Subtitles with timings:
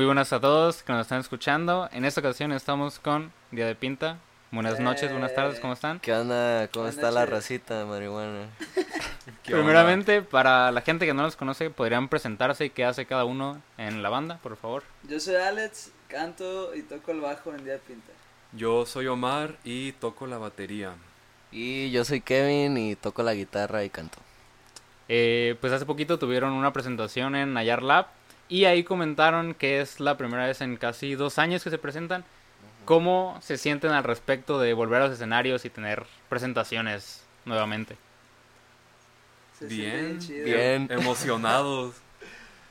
[0.00, 1.86] Muy buenas a todos que nos están escuchando.
[1.92, 4.16] En esta ocasión estamos con Día de Pinta.
[4.50, 6.00] Buenas noches, buenas tardes, ¿cómo están?
[6.00, 6.68] ¿Qué onda?
[6.68, 8.46] ¿Cómo está la racita marihuana?
[9.42, 13.26] ¿Qué Primeramente, para la gente que no los conoce, podrían presentarse y qué hace cada
[13.26, 14.84] uno en la banda, por favor.
[15.06, 18.12] Yo soy Alex, canto y toco el bajo en Día de Pinta.
[18.54, 20.94] Yo soy Omar y toco la batería.
[21.52, 24.16] Y yo soy Kevin y toco la guitarra y canto.
[25.10, 28.06] Eh, pues hace poquito tuvieron una presentación en Nayar Lab
[28.50, 32.24] y ahí comentaron que es la primera vez en casi dos años que se presentan.
[32.84, 37.96] ¿Cómo se sienten al respecto de volver a los escenarios y tener presentaciones nuevamente?
[39.58, 40.44] Se Bien, chido.
[40.44, 40.86] bien.
[40.90, 41.94] Emocionados.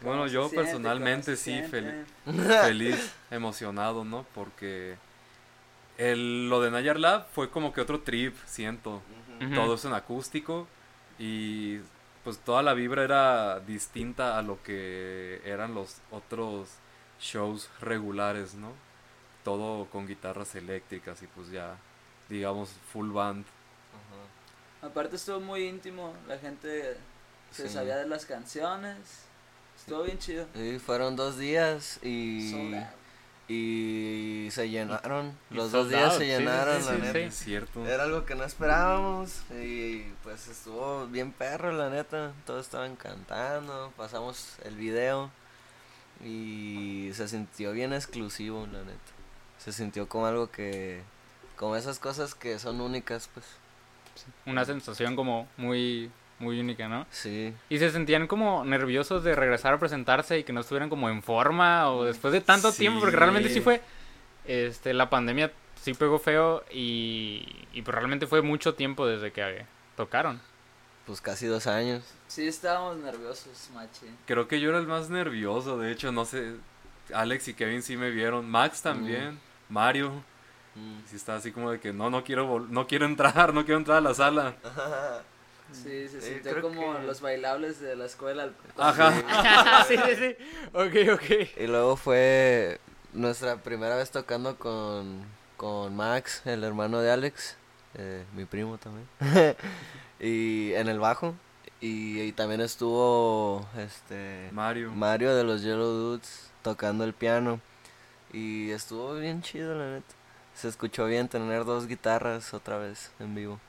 [0.01, 0.55] Bueno, ¿Cómo se yo siente?
[0.55, 2.05] personalmente ¿Cómo se sí, fel-
[2.61, 4.25] feliz, emocionado, ¿no?
[4.33, 4.95] Porque
[5.97, 9.01] el, lo de Nayar Lab fue como que otro trip, siento.
[9.41, 9.53] Ujú.
[9.55, 10.67] Todo es en acústico
[11.17, 11.77] y
[12.29, 16.69] pues toda la vibra era distinta a lo que eran los otros
[17.19, 18.71] shows regulares, ¿no?
[19.43, 21.75] Todo con guitarras eléctricas y pues ya,
[22.29, 23.45] digamos, full band.
[24.83, 26.97] Aparte estuvo muy íntimo, la gente
[27.49, 27.73] se Sí.
[27.73, 29.23] sabía de las canciones.
[29.75, 30.45] Estuvo bien chido.
[30.53, 32.98] Sí, fueron dos días y, Sold out.
[33.49, 35.35] Y se llenaron.
[35.49, 37.19] Y Los dos días out, se sí, llenaron, sí, la sí, neta.
[37.19, 37.85] Es cierto.
[37.85, 42.31] Era algo que no esperábamos y pues estuvo bien perro, la neta.
[42.45, 45.31] Todos estaban cantando, pasamos el video
[46.23, 48.99] y se sintió bien exclusivo, la neta.
[49.57, 51.01] Se sintió como algo que,
[51.57, 53.45] como esas cosas que son únicas, pues.
[54.45, 57.05] Una sensación como muy, muy única, ¿no?
[57.11, 57.53] Sí.
[57.69, 61.21] ¿Y se sentían como nerviosos de regresar a presentarse y que no estuvieran como en
[61.21, 62.79] forma o después de tanto Sí.
[62.79, 62.99] tiempo?
[63.01, 63.81] Porque realmente sí fue,
[64.45, 65.51] este, la pandemia
[65.81, 70.41] sí pegó feo y, y pues realmente fue mucho tiempo desde que tocaron.
[71.05, 72.03] Pues casi dos años.
[72.27, 74.05] Sí, estábamos nerviosos, machi.
[74.27, 76.53] Creo que yo era el más nervioso, de hecho, no sé.
[77.13, 79.39] Alex y Kevin sí me vieron, Max también,
[79.69, 80.11] Mario.
[80.75, 80.99] Mm.
[81.07, 83.97] Sí está así como de que no, no quiero, no quiero entrar, no quiero entrar
[83.97, 84.55] a la sala.
[85.71, 88.49] Sí, se Eh, sintió como que- los bailables de la escuela.
[88.77, 89.85] Ajá.
[89.87, 90.35] sí, sí, sí.
[90.73, 91.47] Ok, ok.
[91.57, 92.79] Y luego fue
[93.13, 95.23] nuestra primera vez tocando con,
[95.57, 97.55] con Max, el hermano de Alex,
[97.95, 99.07] eh, mi primo también,
[100.19, 101.35] y en el bajo.
[101.81, 104.91] Y, y también estuvo este Mario.
[104.91, 107.61] Mario de los Yellow Dudes tocando el piano.
[108.33, 110.13] Y estuvo bien chido, la neta.
[110.55, 113.59] Se escuchó bien tener dos guitarras otra vez en vivo.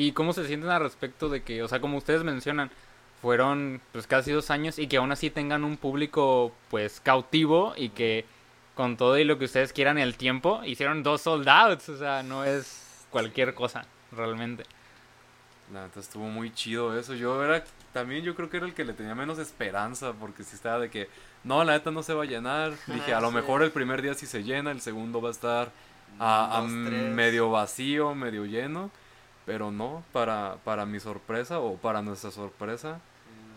[0.00, 2.70] ¿Y cómo se sienten al respecto de que, o sea, como ustedes mencionan,
[3.20, 7.90] fueron pues casi dos años y que aún así tengan un público pues cautivo y
[7.90, 8.24] que
[8.74, 11.98] con todo y lo que ustedes quieran y el tiempo, hicieron dos sold outs, o
[11.98, 14.64] sea, no es cualquier cosa, realmente.
[15.70, 17.12] La neta estuvo muy chido eso.
[17.12, 17.62] Yo era,
[17.92, 20.88] también yo creo que era el que le tenía menos esperanza, porque si estaba de
[20.88, 21.10] que,
[21.44, 22.72] no, la neta no se va a llenar.
[22.86, 25.72] Dije, a lo mejor el primer día sí se llena, el segundo va a estar
[26.18, 27.14] a, a Dos, tres.
[27.14, 28.90] medio vacío, medio lleno.
[29.50, 33.00] Pero no, para, para mi sorpresa o para nuestra sorpresa,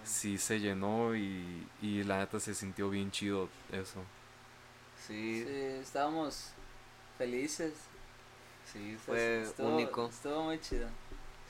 [0.03, 3.99] sí se llenó y, y la neta se sintió bien chido eso.
[5.07, 6.49] Sí, Sí, estábamos
[7.19, 7.73] felices.
[8.71, 10.07] sí, fue Estuvo- único.
[10.07, 10.87] Estuvo muy chido.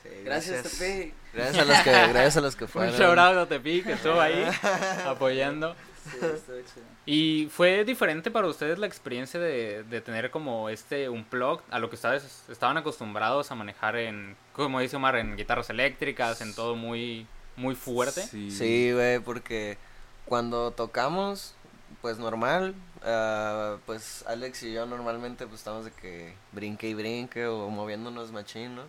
[0.02, 1.14] Sí, Gracias, Tepi.
[1.32, 2.94] Gracias a los que, gracias a los que Un fueron.
[2.94, 4.44] shout out a Tepi que estuvo ahí
[5.06, 5.74] apoyando.
[6.04, 6.86] Sí, estuvo chido.
[7.06, 11.88] ¿Y fue diferente para ustedes la experiencia de, de tener como este unplug a lo
[11.88, 16.76] que ustedes estaban acostumbrados a manejar en, como dice Omar, en guitarras eléctricas, en todo
[16.76, 17.26] muy,
[17.56, 18.22] muy fuerte?
[18.22, 18.50] Sí.
[18.50, 19.78] Sí, güey, porque
[20.26, 21.54] cuando tocamos,
[22.00, 27.46] pues normal, ah, pues Alex y yo normalmente pues estamos de que brinque y brinque
[27.46, 28.82] o moviéndonos machín, ¿no?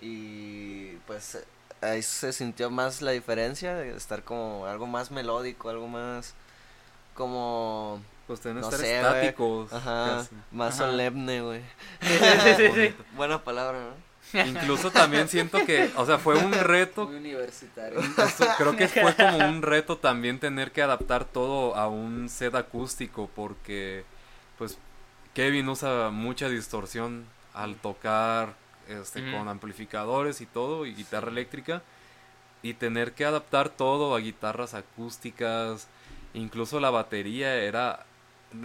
[0.00, 1.38] Y pues
[1.80, 6.34] ahí se sintió más la diferencia de estar como algo más melódico, algo más
[7.14, 9.72] como, Pues no estar sé, estáticos.
[9.72, 10.34] ajá, casi.
[10.50, 10.86] más Ajá.
[10.90, 11.60] solemne, güey.
[12.00, 12.08] Sí,
[12.42, 12.94] sí, sí, sí.
[13.14, 14.12] Buena palabra, ¿no?
[14.46, 18.00] Incluso también siento que, o sea, fue un reto Muy universitario.
[18.00, 22.54] Esto- creo que fue como un reto también tener que adaptar todo a un set
[22.54, 24.04] acústico porque
[24.56, 24.78] pues
[25.34, 28.54] Kevin usa mucha distorsión al tocar
[28.88, 31.82] este con amplificadores y todo y guitarra eléctrica
[32.62, 35.88] y tener que adaptar todo a guitarras acústicas,
[36.34, 38.04] incluso la batería era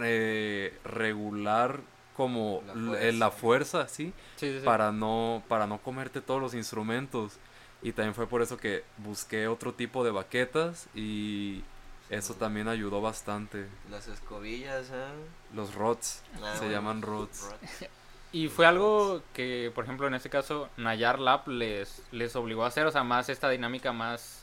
[0.02, 1.80] eh, regular
[2.14, 4.12] como La eh, la fuerza, ¿sí?
[4.36, 4.64] Sí, sí, sí.
[4.64, 7.38] Para no, para no comerte todos los instrumentos.
[7.80, 11.62] Y también fue por eso que busqué otro tipo de baquetas y
[12.10, 13.68] eso también ayudó bastante.
[13.88, 15.06] Las escobillas, ¿eh?
[15.54, 16.72] Los rods, Ah, se bueno.
[16.72, 17.50] llaman rods.
[18.30, 22.66] Y fue algo que, por ejemplo, en este caso, Nayar Lab les, les obligó a
[22.68, 24.37] hacer, o sea, más esta dinámica más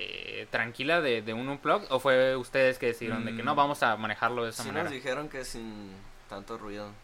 [0.00, 3.46] eh, tranquila de, de un unplug, o fue ustedes que decidieron de que Mm.
[3.46, 4.84] no, vamos a manejarlo de esa Sí manera.
[4.84, 5.90] nos dijeron que sin
[6.28, 6.86] tanto ruido.
[6.88, 6.94] ¿no?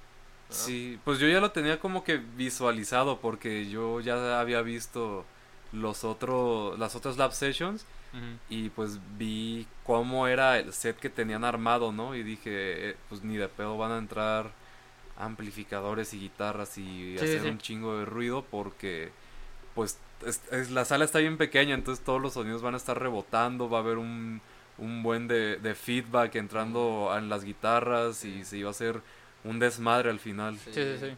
[0.51, 5.25] Sí, pues yo ya lo tenía como que visualizado porque yo ya había visto
[5.73, 7.85] los otros, las otras lab sessions
[8.49, 12.15] y pues vi cómo era el set que tenían armado, ¿no?
[12.15, 14.53] Y dije, eh, pues ni de pedo van a entrar
[15.17, 17.49] amplificadores y guitarras y Sí, hacer sí.
[17.49, 19.11] un chingo de ruido porque
[19.75, 22.99] pues es, es- la sala está bien pequeña, entonces todos los sonidos van a estar
[22.99, 24.41] rebotando, va a haber un,
[24.79, 29.01] un buen de, de feedback entrando en las guitarras y se iba a hacer
[29.45, 30.59] un desmadre al final.
[30.59, 31.17] Sí, sí, sí.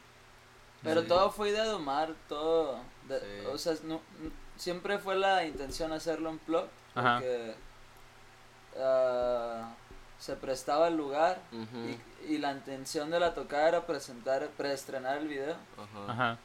[0.82, 1.08] Pero Sí.
[1.08, 2.78] todo fue idea de Omar, todo.
[3.08, 3.46] de- Sí.
[3.52, 4.00] O sea, no,
[4.56, 6.66] siempre fue la intención hacerlo en plug.
[6.94, 7.16] Ajá.
[7.18, 7.54] Porque
[8.78, 9.70] ah,
[10.18, 15.28] se prestaba el lugar y, y la intención de la tocada era presentar, preestrenar el
[15.28, 15.56] video.
[15.76, 16.12] Ajá.
[16.12, 16.38] Ajá.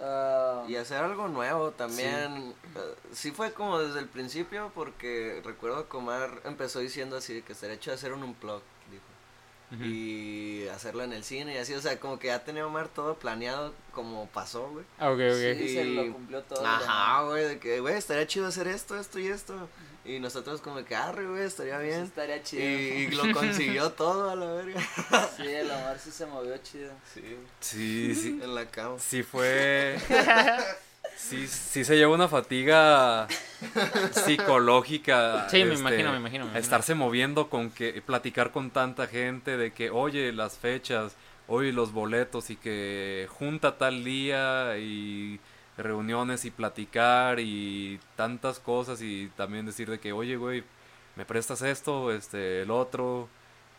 [0.00, 2.54] Ah, Y hacer algo nuevo también.
[2.74, 3.30] eh, Sí.
[3.30, 7.92] fue como desde el principio porque recuerdo que Omar empezó diciendo así que sería hecho
[7.92, 8.60] hacer un unplug,
[8.90, 9.84] dijo.
[9.84, 13.14] Y hacerlo en el cine y así, o sea, como que ya tenía Omar todo
[13.14, 14.84] planeado como pasó, güey.
[14.98, 15.58] Ah, ok, ok.
[15.58, 16.64] sí, se Y- lo cumplió todo.
[16.66, 19.68] Ajá, güey, de que, güey, estaría chido hacer esto, esto y esto.
[20.04, 22.02] Y nosotros como que, arre, güey, estaría Sí, bien.
[22.04, 22.62] estaría Y, chido.
[22.62, 24.80] y lo consiguió todo a la verga.
[25.36, 26.92] Sí, el Omar sí se movió chido.
[27.12, 28.96] Sí, Sí, sí, en la cama.
[28.98, 29.96] sí fue...
[31.16, 33.28] Sí, sí se lleva una fatiga
[34.12, 35.48] psicológica.
[35.48, 36.58] Sí, me este, imagino, me imagino, me imagino.
[36.58, 41.14] Estarse moviendo con que, platicar con tanta gente de que, oye, las fechas,
[41.46, 45.40] oye, los boletos y que junta tal día y
[45.76, 50.64] reuniones y platicar y tantas cosas y también decir de que, oye, güey,
[51.16, 53.28] me prestas esto, este, el otro,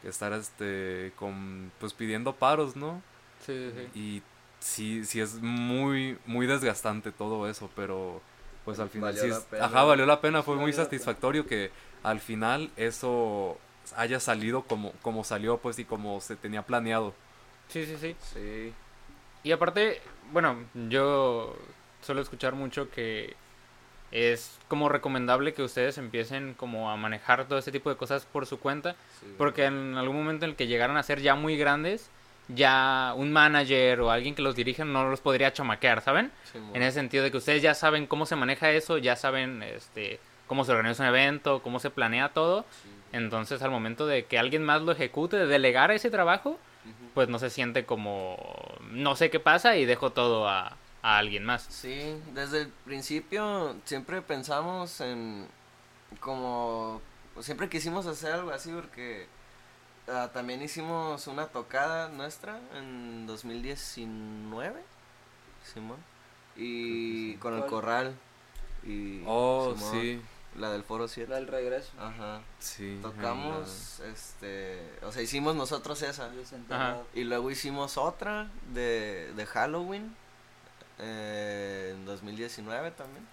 [0.03, 3.01] estar, este, con, pues pidiendo paros, ¿no?
[3.45, 3.99] Sí, sí.
[3.99, 4.21] Y
[4.59, 8.21] sí, sí es muy, muy desgastante todo eso, pero
[8.65, 9.65] pues al final Valió sí la es- pena.
[9.65, 11.71] ajá, valió la pena, fue muy Valió satisfactorio que
[12.03, 13.57] al final eso
[13.95, 17.13] haya salido como, como salió pues y como se tenía planeado.
[17.67, 18.15] Sí, sí, sí.
[18.33, 18.73] Sí.
[19.43, 20.01] Y aparte,
[20.31, 21.55] bueno, yo
[22.05, 23.35] suelo escuchar mucho que
[24.11, 28.45] es como recomendable que ustedes empiecen como a manejar todo ese tipo de cosas por
[28.45, 31.57] su cuenta, sí, porque en algún momento en el que llegaran a ser ya muy
[31.57, 32.09] grandes,
[32.47, 36.31] ya un manager o alguien que los dirige no los podría chamaquear, ¿saben?
[36.51, 39.63] sí, En ese sentido de que ustedes ya saben cómo se maneja eso, ya saben
[39.63, 42.65] este cómo se organiza un evento, cómo se planea todo.
[42.83, 42.89] sí.
[43.13, 46.59] Entonces, al momento de que alguien más lo ejecute, de delegar ese trabajo,
[47.13, 48.37] pues no se siente como
[48.91, 50.75] no sé qué pasa y dejo todo a,
[51.05, 51.67] a alguien más.
[51.69, 55.47] Sí, desde el principio siempre pensamos en
[56.19, 56.99] como
[57.41, 59.27] siempre quisimos hacer algo así porque
[60.07, 64.81] ah, también hicimos una tocada nuestra en 2019,
[65.63, 65.97] Simón,
[66.55, 68.15] y con el corral
[68.83, 70.21] y Oh, Simón, sí,
[70.55, 71.29] la del Foro 7.
[71.29, 71.91] La del regreso.
[71.99, 72.41] Ajá.
[72.57, 72.97] sí.
[73.03, 76.31] Tocamos este, o sea, hicimos nosotros esa.
[77.13, 80.15] Y luego hicimos otra de, de Halloween
[80.99, 83.25] eh, en 2019 también.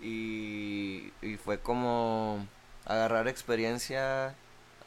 [0.00, 2.46] Y, y fue como
[2.84, 4.34] agarrar experiencia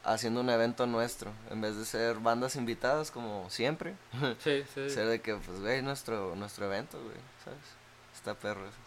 [0.04, 1.32] haciendo un evento nuestro.
[1.50, 3.96] En vez de ser bandas invitadas como siempre.
[4.40, 4.90] Sí, sí.
[4.90, 7.60] Ser de que, pues, güey, nuestro, nuestro evento, güey, ¿sabes?
[8.14, 8.78] Está perro eso.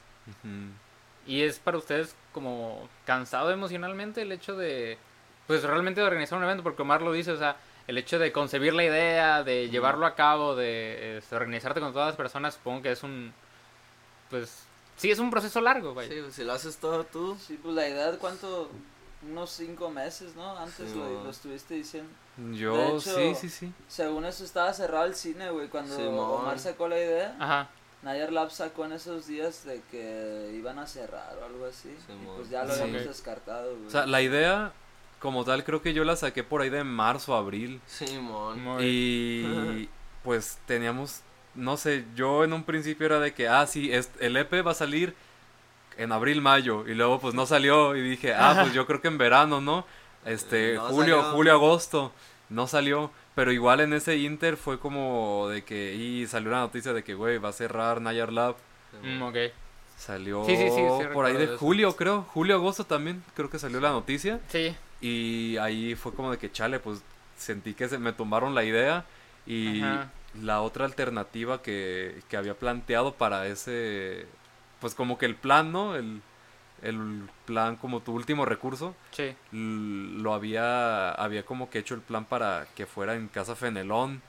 [1.26, 4.99] Y es para ustedes como cansado emocionalmente el hecho de,
[5.47, 8.33] pues realmente de organizar un evento, porque Omar lo dice, o sea, el hecho de
[8.33, 12.83] concebir la idea, de llevarlo a cabo, de este, organizarte con todas las personas, supongo
[12.83, 13.33] que es un,
[14.31, 14.65] pues,
[14.97, 16.09] sí, es un proceso largo, vaya.
[16.11, 17.37] Sí, pues, si lo haces todo tú.
[17.45, 18.71] Sí, pues la idea, ¿cuánto?
[19.31, 20.59] Unos cinco meses, ¿no?
[20.59, 22.11] Antes Sí, lo, lo estuviste diciendo.
[22.53, 23.73] Yo, De hecho- sí, sí, sí.
[23.87, 25.69] Según eso estaba cerrado el cine, güey.
[25.69, 26.41] Cuando Simón.
[26.41, 27.69] Omar sacó la idea, Ajá.
[28.03, 31.89] Nayar Lab sacó en esos días de que iban a cerrar o algo así.
[31.97, 32.37] y Simón.
[32.37, 32.81] pues ya lo Sí.
[32.81, 33.87] habíamos descartado, güey.
[33.87, 34.73] O sea, la idea
[35.23, 37.81] como tal creo que yo la saqué por ahí de marzo, abril.
[37.87, 38.62] Simón.
[38.62, 38.85] Muy.
[38.85, 39.88] Y
[40.25, 41.21] pues teníamos,
[41.55, 44.73] no sé, yo en un principio era de que, ah, sí, es- el EP va
[44.73, 45.14] a salir
[45.97, 46.85] en abril, mayo.
[46.88, 49.87] Y luego pues no salió y dije, ah, pues yo creo que en verano, ¿no?
[50.26, 51.33] Este, No julio, salió.
[51.37, 52.12] julio, agosto.
[52.49, 53.11] No salió.
[53.35, 57.14] Pero igual en ese inter fue como de que, y salió la noticia de que,
[57.14, 58.57] güey, va a cerrar Nayar Lab.
[59.02, 59.37] Mm, ok.
[59.97, 61.59] Salió Sí, sí, sí, sí, por ahí de eso.
[61.59, 62.23] julio, creo.
[62.29, 64.41] Julio, agosto también, creo que salió la noticia.
[64.49, 64.75] Sí.
[65.03, 67.03] Y ahí fue como de que, chale, pues
[67.37, 69.05] sentí que se me tomaron la idea
[69.47, 70.11] y Ajá.
[70.41, 74.27] la otra alternativa que, que había planteado para ese,
[74.81, 75.97] pues como que el plan, ¿no?
[75.97, 76.23] El,
[76.83, 79.35] el plan como tu último recurso, Sí.
[79.53, 84.23] lo había, había como que hecho el plan para que fuera en Casa Fenelón,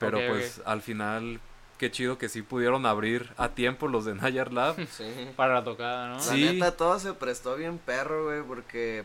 [0.00, 1.40] pero pues al final,
[1.78, 4.76] qué chido que sí pudieron abrir a tiempo los de Nayar Lab.
[4.90, 5.04] Sí.
[5.36, 6.24] Para la tocada, ¿no?
[6.24, 9.04] La neta, todo se prestó bien perro, güey, porque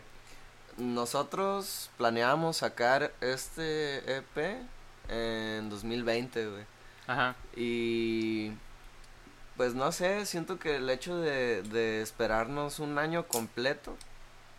[0.76, 4.62] nosotros planeábamos sacar este EP
[5.08, 6.64] en 2020, güey.
[7.06, 7.36] Ajá.
[7.54, 8.52] Y
[9.56, 13.96] pues no sé, siento que el hecho de, de esperarnos un año completo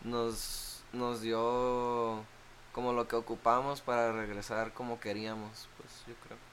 [0.03, 2.23] nos, nos dio
[2.71, 6.44] como lo que ocupamos para regresar como queríamos, pues yo creo.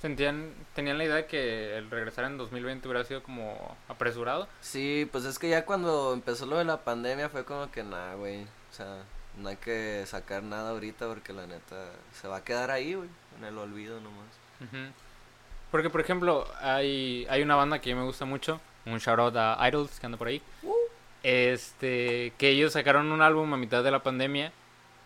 [0.00, 4.46] Sentían, tenían la idea de que el regresar en 2020 hubiera sido como apresurado.
[4.60, 8.14] Sí, pues es que ya cuando empezó lo de la pandemia fue como que nada,
[8.14, 8.42] güey.
[8.42, 9.02] O sea,
[9.38, 13.08] no hay que sacar nada ahorita porque la neta se va a quedar ahí, güey,
[13.38, 14.90] en el olvido nomás.
[15.70, 19.68] Porque, por ejemplo, hay, hay una banda que me gusta mucho, un shout out a
[19.68, 20.42] Idols que anda por ahí.
[21.22, 24.52] Este, que ellos sacaron un álbum a mitad de la pandemia,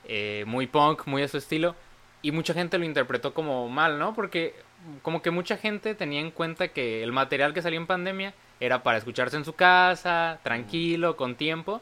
[0.04, 1.74] eh, muy punk, muy a su estilo,
[2.22, 4.14] y mucha gente lo interpretó como mal, ¿no?
[4.14, 4.54] Porque
[5.02, 8.82] como que mucha gente tenía en cuenta que el material que salió en pandemia era
[8.82, 11.80] para escucharse en su casa, tranquilo, con tiempo,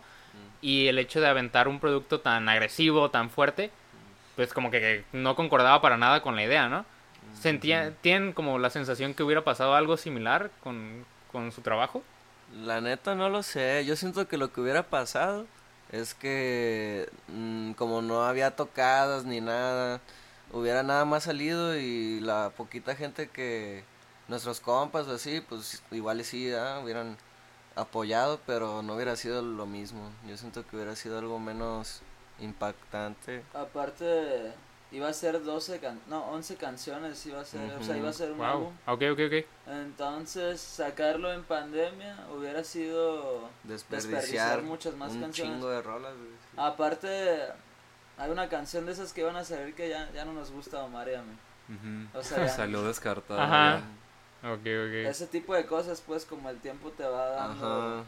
[0.60, 3.70] y el hecho de aventar un producto tan agresivo, tan fuerte,
[4.36, 6.84] pues como que no concordaba para nada con la idea, ¿no?
[7.34, 12.02] Sentía, ¿Tienen como la sensación que hubiera pasado algo similar con, con su trabajo?
[12.64, 15.46] La neta no lo sé, yo siento que lo que hubiera pasado
[15.92, 20.00] es que mm, como no había tocadas ni nada,
[20.52, 23.84] hubiera nada más salido y la poquita gente que
[24.28, 26.80] nuestros compas o así, pues igual sí, ¿ah?
[26.82, 27.16] hubieran
[27.76, 30.10] apoyado, pero no hubiera sido lo mismo.
[30.26, 32.00] Yo siento que hubiera sido algo menos
[32.40, 33.42] impactante.
[33.54, 34.52] Aparte,
[34.90, 38.12] iba a ser 12, can no, 11 canciones, iba a ser, o sea, iba a
[38.12, 38.46] ser un Wow.
[38.46, 38.72] álbum.
[38.86, 39.46] Ok, ok, ok.
[39.72, 45.54] Entonces, sacarlo en pandemia hubiera sido Desperdiciar, desperdiciar muchas más un canciones.
[45.54, 46.14] chingo de rolas.
[46.16, 46.56] güey, sí.
[46.56, 47.46] Aparte,
[48.18, 50.78] hay una canción de esas que iban a salir que ya, ya no nos gusta
[51.08, 51.36] y a mí.
[51.68, 52.18] Ujú.
[52.18, 53.44] O sea, ya- Salió descartada.
[53.44, 53.82] Ajá.
[54.42, 54.50] ya.
[54.50, 55.08] Ok, ok.
[55.08, 58.04] Ese tipo de cosas, pues, como el tiempo te va dando,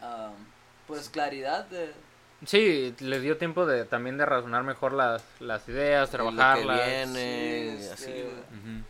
[0.00, 0.28] Ajá.
[0.28, 0.34] um,
[0.86, 1.92] pues, claridad de...
[2.46, 6.86] Sí, les dio tiempo de también de razonar mejor las, las ideas, que trabajarlas.
[6.86, 8.34] viene, Sí, y así, este, güey.
[8.34, 8.84] Ujú.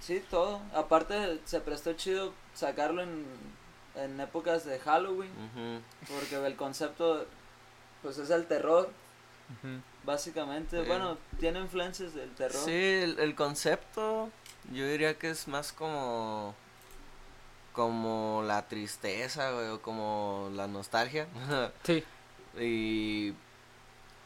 [0.00, 0.60] Sí, todo.
[0.74, 3.26] Aparte, se prestó chido sacarlo en,
[3.96, 6.14] en épocas de Halloween, Ujú.
[6.14, 7.26] porque el concepto,
[8.02, 8.88] pues, es el terror,
[10.04, 10.82] Básicamente.
[10.82, 12.62] Bueno, tiene influencias del terror.
[12.64, 14.30] Sí, el, el concepto
[14.72, 16.54] yo diría que es más como
[17.72, 21.26] como la tristeza, güey, o como la nostalgia.
[21.84, 22.02] Sí,
[22.58, 23.34] y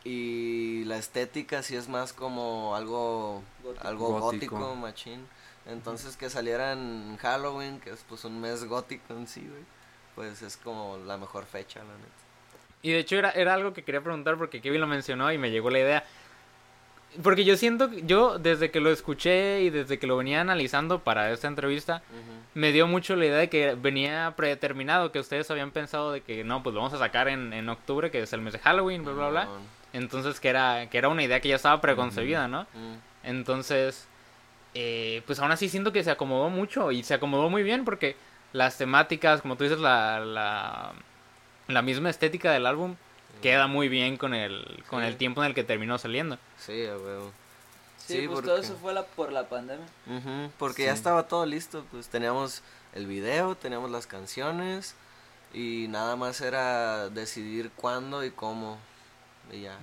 [0.04, 3.86] y la estética sí es más como algo Gótico.
[3.88, 4.56] algo Gótico.
[4.56, 5.26] gótico, machín.
[5.66, 9.62] Entonces que saliera en Halloween, que es pues un mes gótico en sí, güey,
[10.14, 12.29] pues es como la mejor fecha, la neta.
[12.82, 15.50] Y de hecho era, era algo que quería preguntar porque Kevin lo mencionó y me
[15.50, 16.04] llegó la idea.
[17.22, 21.00] Porque yo siento, que yo desde que lo escuché y desde que lo venía analizando
[21.00, 22.02] para esta entrevista,
[22.54, 26.44] me dio mucho la idea de que venía predeterminado, que ustedes habían pensado de que
[26.44, 29.04] no, pues lo vamos a sacar en, en octubre, que es el mes de Halloween,
[29.04, 29.48] bla, bla, bla.
[29.92, 32.66] Entonces que era, que era una idea que ya estaba preconcebida, ¿no?
[33.24, 34.06] Entonces,
[34.74, 38.14] eh, pues aún así siento que se acomodó mucho y se acomodó muy bien porque
[38.52, 40.92] las temáticas, como tú dices, la, la,
[41.74, 42.96] la misma estética del álbum
[43.42, 45.06] queda muy bien con el, con Sí.
[45.08, 46.38] el tiempo en el que terminó saliendo.
[46.58, 47.32] Sí, a huevo.
[47.98, 49.86] Sí, Sí, pues todo eso fue la, por la pandemia.
[50.58, 52.62] Porque ya estaba todo listo, pues teníamos
[52.94, 54.94] el video, teníamos las canciones
[55.54, 58.78] y nada más era decidir cuándo y cómo
[59.52, 59.78] y ya.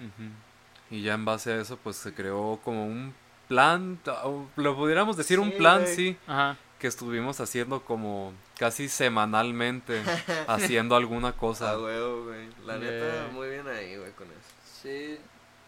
[0.91, 3.13] Y ya en base a eso, pues se creó como un
[3.48, 6.58] plan, o lo pudiéramos decir un plan, sí, Ajá.
[6.79, 10.01] que estuvimos haciendo como casi semanalmente,
[10.47, 11.71] haciendo alguna cosa.
[11.71, 12.47] A huevo, güey.
[12.65, 12.91] La Yeah.
[12.91, 14.39] neta, muy bien ahí, güey, con eso.
[14.81, 15.17] Sí,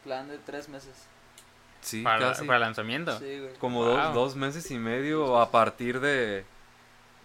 [0.04, 0.94] plan de tres meses.
[1.82, 2.46] Sí, para, casi.
[2.46, 3.18] para el lanzamiento.
[3.20, 3.54] Sí, güey.
[3.60, 3.96] Como Wow.
[3.96, 6.44] dos, dos meses y medio a partir de,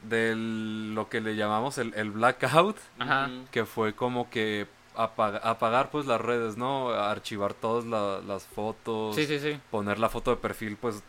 [0.03, 3.31] de lo que le llamamos el, el blackout, Ajá.
[3.51, 4.67] Que fue como que
[4.97, 6.91] apaga- apagar pues las redes, ¿no?
[6.91, 9.59] Archivar todas la- las fotos, Sí, sí, sí.
[9.71, 11.03] poner la foto de perfil pues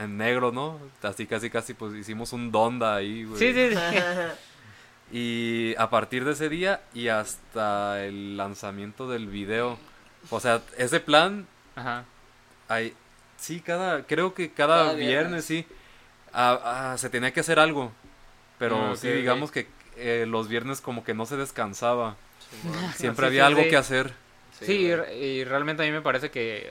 [0.00, 0.78] en negro, ¿no?
[1.02, 3.38] Así casi casi pues hicimos un donda ahí, güey.
[3.38, 3.76] Sí, sí, sí.
[5.12, 9.76] Y a partir de ese día y hasta el lanzamiento del video,
[10.30, 12.04] o sea, ese plan Ajá.
[12.68, 12.94] hay
[13.36, 15.44] sí cada creo que cada, Cada viernes, viernes.
[15.46, 15.66] sí
[16.32, 17.90] ah, ah, se tenía que hacer algo,
[18.60, 19.66] pero Ah, sí digamos que
[19.96, 22.14] eh, los viernes como que no se descansaba,
[22.94, 23.68] siempre Sí, había sí, algo sí.
[23.68, 24.12] que hacer.
[24.60, 24.72] Sí,
[25.10, 26.70] y y realmente a mí me parece que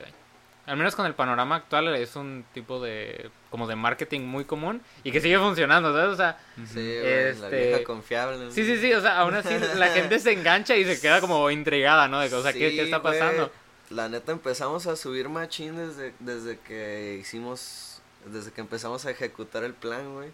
[0.70, 4.80] al menos con el panorama actual, es un tipo de, como de marketing muy común
[5.04, 6.12] y que sigue funcionando, ¿sabes?
[6.12, 8.50] O sea, Sí, güey, la Este- vieja confiable.
[8.52, 11.50] sí, sí, sí, o sea, aún así la gente se engancha y se queda como
[11.50, 12.20] intrigada, ¿no?
[12.20, 13.18] De que, o sea, ¿qué, Sí, qué está güey.
[13.18, 13.50] pasando?
[13.90, 19.64] La neta empezamos a subir machín desde, desde que hicimos, desde que empezamos a ejecutar
[19.64, 20.28] el plan, güey.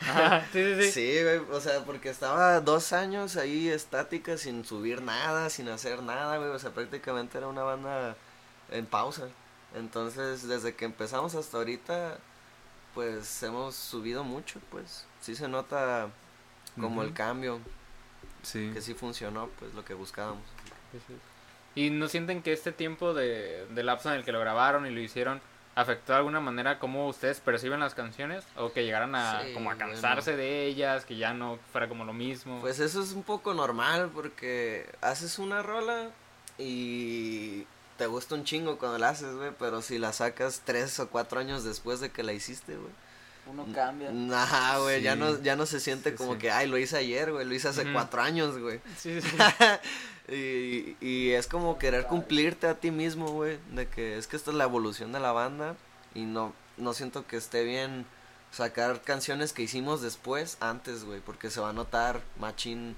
[0.00, 0.92] Ajá, sí, sí, sí.
[0.92, 6.02] Sí, güey, o sea, porque estaba dos años ahí estática sin subir nada, sin hacer
[6.02, 8.16] nada, güey, o sea, prácticamente era una banda
[8.70, 9.28] en pausa.
[9.74, 12.18] Entonces, desde que empezamos hasta ahorita,
[12.94, 15.06] pues hemos subido mucho, pues.
[15.20, 16.08] Sí se nota
[16.80, 17.60] como el cambio,
[18.42, 18.70] Sí.
[18.74, 20.42] que sí funcionó, pues lo que buscábamos.
[20.92, 21.14] Sí, sí.
[21.74, 24.90] ¿Y no sienten que este tiempo de, de lapso en el que lo grabaron y
[24.90, 25.40] lo hicieron
[25.74, 28.44] afectó de alguna manera cómo ustedes perciben las canciones?
[28.56, 29.90] ¿O que llegaran a, Sí, como a bueno.
[29.92, 32.60] cansarse de ellas, que ya no fuera como lo mismo?
[32.60, 36.10] Pues eso es un poco normal porque haces una rola
[36.58, 41.08] y te gusta un chingo cuando la haces, güey, pero si la sacas tres o
[41.08, 42.90] cuatro años después de que la hiciste, güey.
[43.44, 44.10] Uno cambia.
[44.40, 46.38] Ajá, güey, ya no, ya no se siente Sí, como sí.
[46.38, 48.80] que, ay, lo hice ayer, güey, lo hice hace cuatro años, güey.
[48.98, 49.36] Sí, sí, sí.
[50.32, 54.50] y, y es como querer cumplirte a ti mismo, güey, de que es que esta
[54.52, 55.74] es la evolución de la banda
[56.14, 58.06] y no, no siento que esté bien
[58.52, 62.96] sacar canciones que hicimos después, antes, güey, porque se va a notar machín,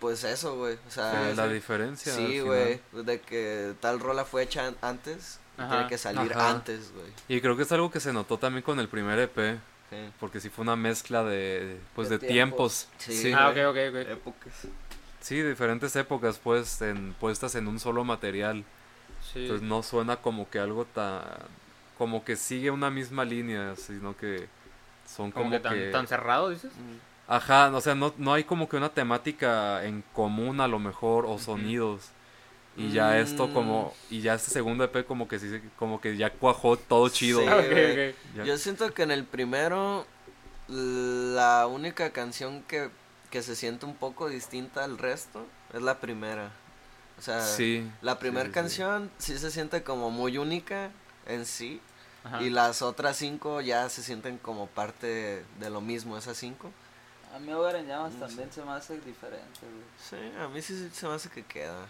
[0.00, 2.12] pues eso, güey, o sea, Sí, la diferencia.
[2.12, 5.70] sí, güey, de que tal rola fue hecha an- antes, y Ajá.
[5.70, 6.50] tiene que salir Ajá.
[6.50, 7.06] antes, güey.
[7.28, 9.58] Y creo que es algo que se notó también con el primer EP,
[9.90, 9.96] Sí.
[10.18, 12.88] porque sí fue una mezcla de, pues, De de tiempos.
[12.98, 13.12] Sí.
[13.16, 14.10] Sí, ah, ok, ok, ok.
[14.10, 14.52] Épocas.
[15.20, 18.64] sí, diferentes épocas, pues, en, puestas en un solo material.
[19.32, 19.42] Sí.
[19.42, 21.22] Entonces no suena como que algo tan...
[21.98, 24.48] Como que sigue una misma línea, sino que
[25.06, 26.70] son como, como, que tan, tan cerrado, dices.
[26.74, 27.15] Mm.
[27.28, 31.26] Ajá, o sea, no, no hay como que una temática en común a lo mejor,
[31.26, 32.02] o sonidos.
[32.76, 33.54] Y ya esto Mm.
[33.54, 33.94] como...
[34.10, 37.40] Y ya este segundo EP como que sí, como que ya cuajó todo chido.
[37.40, 38.14] Sí.
[38.44, 40.06] Yo siento que en el primero
[40.68, 42.90] la única canción que,
[43.30, 46.50] que se siente un poco distinta al resto es la primera.
[47.18, 47.90] O sea, Sí.
[48.02, 50.90] la primera sí, canción sí se siente como muy única
[51.26, 51.80] en sí
[52.24, 52.42] Ajá.
[52.42, 56.70] y las otras cinco ya se sienten como parte de lo mismo, esas cinco.
[57.36, 59.84] A mí Hogar en Llamas No también se me hace diferente, güey.
[59.98, 61.86] Sí, a mí sí se me hace que queda,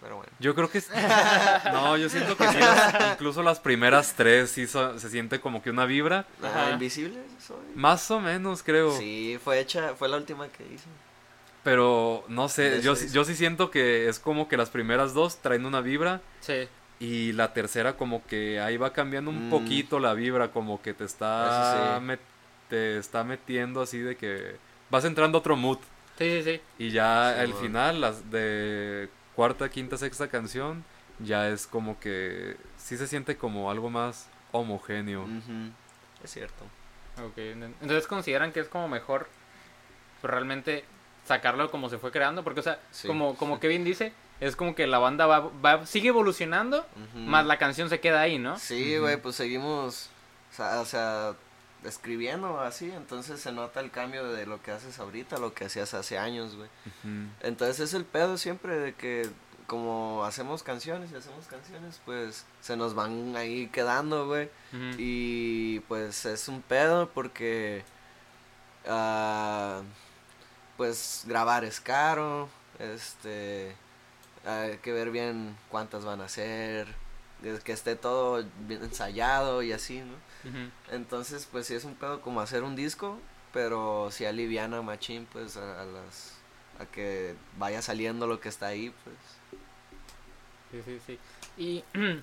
[0.00, 0.32] pero bueno.
[0.40, 0.78] Yo creo que...
[0.78, 0.90] es-
[1.72, 5.62] No, yo siento que sí, las- incluso las primeras tres sí so- se siente como
[5.62, 6.26] que una vibra.
[6.42, 6.70] Ajá.
[6.72, 7.56] Invisible soy.
[7.76, 8.96] Más o menos, creo.
[8.98, 10.86] Sí, fue hecha, fue la última que hice.
[11.62, 15.12] Pero no sé, De yo, sí- yo sí siento que es como que las primeras
[15.14, 16.66] dos traen una vibra Sí.
[16.98, 19.50] y la tercera como que ahí va cambiando un Mm.
[19.50, 22.06] poquito la vibra, como que te está, Eso sí.
[22.06, 22.18] met-
[22.70, 24.56] te está metiendo así de que
[24.90, 25.78] vas entrando a otro mood
[26.18, 26.60] Sí, sí, sí.
[26.78, 30.84] y ya Sí, al final las de cuarta, quinta, sexta canción
[31.18, 35.26] ya es como que sí se siente como algo más homogéneo.
[36.22, 36.64] Es cierto.
[37.24, 39.28] Ok, enten- entonces consideran que es como mejor
[40.20, 40.84] pues, realmente
[41.26, 43.06] sacarlo como se fue creando, porque o sea, Sí.
[43.06, 47.58] como como Kevin dice, es como que la banda va, va sigue evolucionando, más la
[47.58, 48.58] canción se queda ahí, ¿no?
[48.58, 50.08] Sí, güey, pues seguimos,
[50.50, 51.34] o sea, o sea,
[51.84, 55.64] escribiendo así, entonces se nota el cambio de lo que haces ahorita, a lo que
[55.64, 56.68] hacías hace años, güey.
[57.40, 59.28] Entonces es el pedo siempre de que
[59.66, 64.50] como hacemos canciones y hacemos canciones, pues se nos van ahí quedando, güey.
[64.98, 67.84] Y pues es un pedo porque
[68.88, 69.82] ah,
[70.76, 73.74] pues grabar es caro, este
[74.44, 76.88] hay que ver bien cuántas van a ser,
[77.64, 80.29] que esté todo bien ensayado y así, ¿no?
[80.90, 83.18] Entonces pues sí es un pedo como hacer un disco,
[83.52, 86.34] pero si aliviana machín pues a, a las
[86.78, 89.16] a que vaya saliendo lo que está ahí, pues.
[90.72, 91.18] Sí, sí, sí.
[91.56, 91.84] Y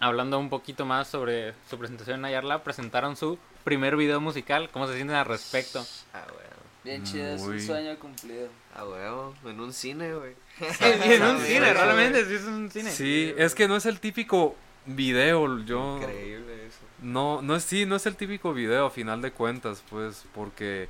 [0.00, 4.68] hablando un poquito más sobre su presentación en Ayarla, presentaron su primer video musical.
[4.72, 5.86] ¿Cómo se sienten al respecto?
[6.12, 6.40] Ah, huevo,
[6.82, 8.48] Bien chido, es un sueño cumplido.
[8.74, 10.34] ah, huevo, en un cine, güey.
[10.80, 12.90] en un Sí, cine, sí, realmente, sí es un cine.
[12.90, 15.98] Sí, es que no es el típico video, yo...
[15.98, 16.63] Increíble.
[17.04, 20.88] No, no es, sí, no es el típico video a final de cuentas, pues, porque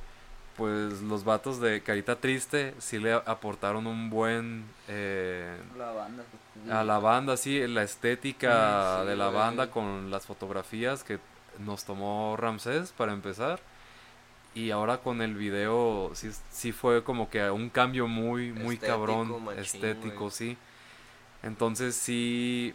[0.55, 6.23] pues los vatos de Carita Triste sí le aportaron un buen eh, La banda.
[6.71, 11.19] a la banda, sí, la estética sí, de la banda con las fotografías que
[11.59, 13.59] nos tomó Ramsés para empezar.
[14.53, 18.87] Y ahora con el video sí, sí fue como que un cambio muy, muy Estético,
[18.87, 20.57] cabrón, machín, estético, sí.
[21.43, 22.73] Entonces sí,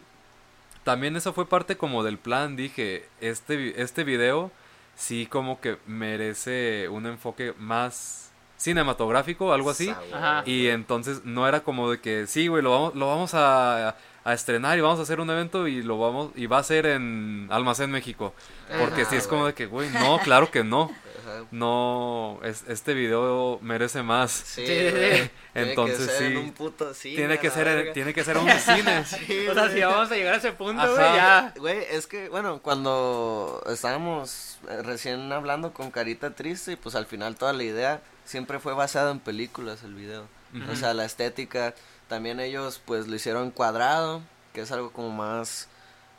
[0.83, 4.51] también eso fue parte como del plan, dije, este, este video
[4.95, 9.89] sí como que merece un enfoque más cinematográfico, algo así.
[10.13, 10.43] Ajá.
[10.45, 14.33] Y entonces no era como de que, sí, güey, lo vamos, lo vamos a, a
[14.33, 17.47] estrenar y vamos a hacer un evento y lo vamos y va a ser en
[17.49, 18.33] Almacén México.
[18.79, 20.91] Porque si Ajá, es como de que, güey, no, claro que no.
[21.51, 24.31] No, es, este video merece más.
[24.31, 25.29] Sí, Sí, sí.
[25.53, 26.25] Entonces tiene que ser sí.
[26.25, 27.93] en un puto cine, Tiene que ser en- verga.
[27.93, 29.05] tiene que ser en un cine.
[29.05, 30.91] Sí, O sea, si vamos a llegar a ese punto, Ajá.
[30.91, 31.53] güey, ya.
[31.57, 37.05] Güey, es que, bueno, cuando estábamos eh, recién hablando con Carita Triste, y pues al
[37.05, 40.25] final toda la idea siempre fue basada en películas, el video.
[40.69, 41.73] O sea, la estética,
[42.09, 44.21] también ellos pues lo hicieron cuadrado,
[44.53, 45.69] que es algo como más,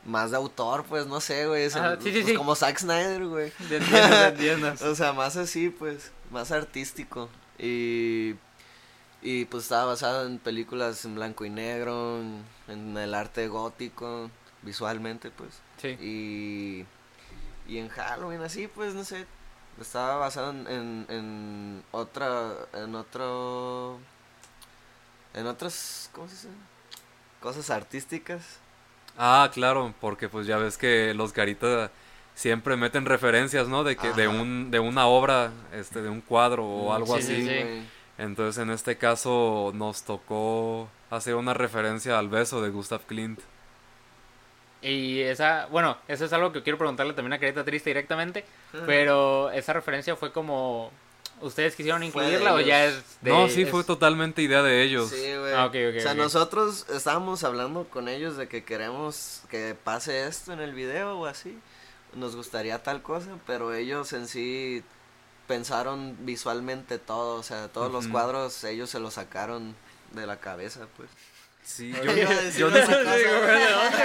[0.05, 1.63] más de autor, pues, no sé, güey.
[1.63, 2.35] es Ajá, el- sí, sí, pues, sí.
[2.35, 3.51] Como Zack Snyder, güey.
[3.69, 4.73] Te entiendo.
[4.89, 7.29] O sea, más así, pues, más artístico.
[7.57, 8.35] Y,
[9.21, 14.29] y pues estaba basado en películas en blanco y negro, en, en el arte gótico,
[14.63, 15.51] visualmente, pues.
[15.81, 15.89] Sí.
[16.01, 16.85] Y,
[17.71, 19.25] y en Halloween, así, pues, no sé.
[19.79, 23.99] Estaba basado en, en, en otra, en otro,
[25.33, 26.47] en otras, ¿cómo se dice?
[27.41, 28.43] Cosas artísticas.
[29.17, 31.91] Ah, claro, porque pues ya ves que los Garita
[32.35, 33.83] siempre meten referencias, ¿no?
[33.83, 37.33] De que de un de una obra, este de un cuadro o algo Sí, sí,
[37.33, 37.41] así.
[37.47, 37.63] sí.
[37.63, 37.83] güey.
[38.17, 43.39] Entonces en este caso nos tocó hacer una referencia al beso de Gustav Klimt.
[44.81, 48.43] Y esa, bueno, eso es algo que quiero preguntarle también a Carita Triste directamente,
[48.85, 50.91] pero esa referencia fue como,
[51.43, 53.29] ¿ustedes quisieron incluirla o ya es de...
[53.31, 55.09] no, sí es- fue totalmente idea de ellos.
[55.09, 55.53] Sí, güey.
[55.53, 60.25] Ah, ok, ok, o sea, nosotros estábamos hablando con ellos de que queremos que pase
[60.27, 61.57] esto en el video o así.
[62.15, 64.83] Nos gustaría tal cosa, pero ellos en sí
[65.47, 67.35] pensaron visualmente todo.
[67.39, 69.75] O sea, todos los cuadros ellos se los sacaron
[70.11, 71.09] de la cabeza, pues.
[71.65, 72.13] Sí, Yo yo,
[72.57, 72.93] yo otra no sé-.
[73.17, 74.03] Sí, güey, ¿de dónde,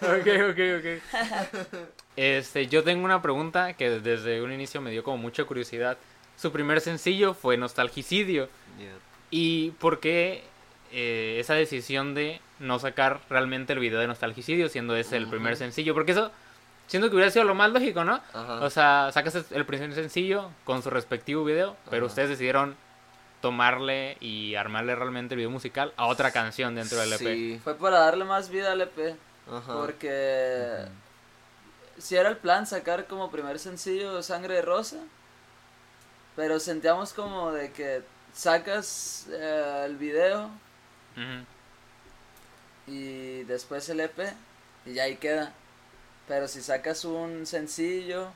[0.00, 0.20] güey?
[0.20, 1.88] Ok, ok, ok.
[2.18, 5.96] Este, yo tengo una pregunta que desde un inicio me dio como mucha curiosidad.
[6.36, 8.48] Su primer sencillo fue Nostalgicidio.
[8.76, 8.88] Yeah.
[9.30, 10.42] ¿Y por qué
[10.90, 15.56] eh, esa decisión de no sacar realmente el video de Nostalgicidio siendo ese el primer
[15.56, 15.94] sencillo?
[15.94, 16.32] Porque eso
[16.88, 18.20] siento que hubiera sido lo más lógico, ¿no?
[18.32, 18.62] Ajá.
[18.62, 22.74] O sea, sacas el primer sencillo con su respectivo video, pero ustedes decidieron
[23.40, 27.20] tomarle y armarle realmente el video musical a otra canción dentro del EP.
[27.20, 27.60] Sí.
[27.62, 29.14] Fue para darle más vida al EP.
[29.48, 29.72] Ajá.
[29.72, 30.88] Porque
[31.98, 34.98] si era el plan sacar como primer sencillo Sangre de Rosa,
[36.36, 40.50] pero sentíamos como de que sacas eh, el video
[42.86, 44.18] y después el EP
[44.86, 45.52] y ya ahí queda.
[46.28, 48.30] Pero si sacas un sencillo,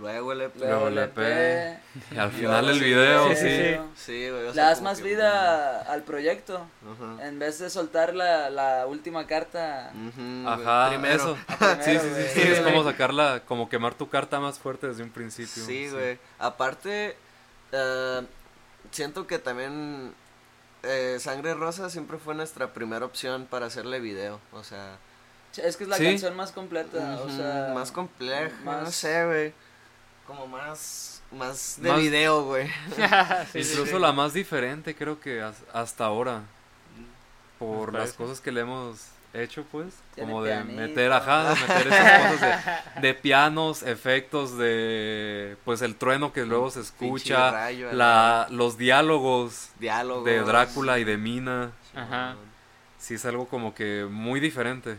[0.00, 1.78] Luego le luego el el EP, EP,
[2.12, 3.42] y al final el video, sí, sí.
[3.42, 3.80] sí, sí.
[3.94, 4.46] Sí, güey.
[4.48, 6.66] o le das más que- vida al proyecto.
[6.82, 7.26] Ajá.
[7.28, 9.92] En vez de soltar la, la última carta.
[9.94, 10.46] Ujú, güey.
[10.46, 11.14] Ajá, Primero.
[11.14, 11.38] eso.
[11.58, 12.28] primero, sí, sí, sí, güey.
[12.30, 15.62] sí, es como sacarla, como quemar tu carta más fuerte desde un principio.
[15.64, 16.18] Sí, güey.
[16.38, 17.14] Aparte,
[17.72, 18.22] eh,
[18.90, 20.14] siento que también
[20.84, 24.40] eh, Sangre Rosa siempre fue nuestra primera opción para hacerle video.
[24.52, 24.96] O sea,
[25.56, 26.04] Es que es la Sí.
[26.04, 27.18] canción más completa.
[27.20, 29.52] o ujú, sea, más compleja, no más- sé, güey.
[30.34, 32.66] Como más, más de Más- video, güey.
[33.52, 33.98] Sí, Incluso sí.
[33.98, 36.42] la más diferente creo que as- hasta ahora.
[37.58, 39.94] Por las cosas que le hemos hecho, pues.
[40.14, 40.80] Tiene como de pianito.
[40.80, 42.64] meter, ajá, de meter esas cosas
[42.96, 48.76] de, de pianos, efectos, de pues el trueno que luego se escucha, rayo, la, los
[48.78, 50.24] diálogos Diálogos.
[50.24, 51.70] de Drácula y de Mina.
[51.94, 52.34] Ajá.
[52.98, 54.98] Sí es algo como que muy diferente.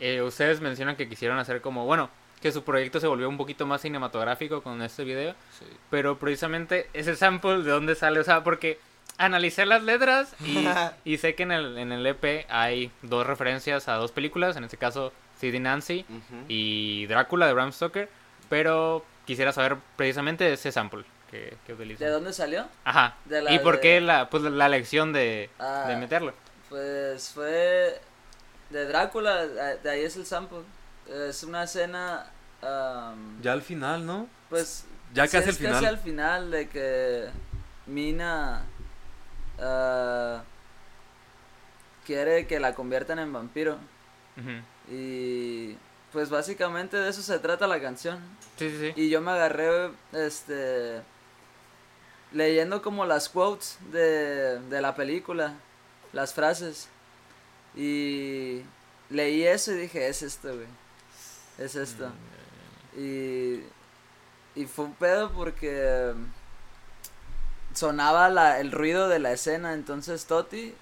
[0.00, 2.08] Eh, ustedes mencionan que quisieron hacer como, bueno,
[2.40, 5.66] que su proyecto se volvió un poquito más cinematográfico con este video, Sí.
[5.90, 8.78] pero precisamente ese sample de dónde sale, o sea, porque
[9.18, 10.64] analicé las letras y,
[11.04, 14.64] y sé que en el, en el EP hay dos referencias a dos películas, en
[14.64, 16.06] este caso Sid y Nancy
[16.48, 18.08] y Drácula de Bram Stoker,
[18.48, 22.06] pero quisiera saber precisamente ese sample que, que utilizan.
[22.06, 22.66] ¿De dónde salió?
[22.84, 23.16] Ajá.
[23.26, 25.84] De la ¿Y por de- qué la, pues, la elección de, Ah.
[25.88, 26.32] de meterlo?
[26.68, 28.00] Pues fue
[28.70, 30.60] de Drácula, de ahí es el sample.
[31.08, 32.30] Es una escena,
[32.62, 34.28] am, Ya al final, ¿no?
[34.48, 34.84] pues
[35.14, 35.84] Ya casi al es casi final.
[35.86, 37.28] al final de que
[37.86, 38.62] Mina
[39.58, 40.42] ah,
[42.06, 43.78] quiere que la conviertan en vampiro
[44.90, 45.76] y
[46.12, 48.18] pues básicamente de eso se trata la canción.
[48.56, 48.92] Sí, sí, sí.
[48.96, 51.02] Y yo me agarré, este,
[52.32, 55.54] leyendo como las quotes de, de la película,
[56.12, 56.88] las frases.
[57.76, 58.62] Y
[59.10, 60.66] leí eso y dije, es esto, güey.
[61.60, 62.10] Es esto.
[62.96, 63.60] Y,
[64.56, 66.12] y fue un pedo porque
[67.74, 69.74] sonaba la, el ruido de la escena.
[69.74, 70.74] Entonces Toti,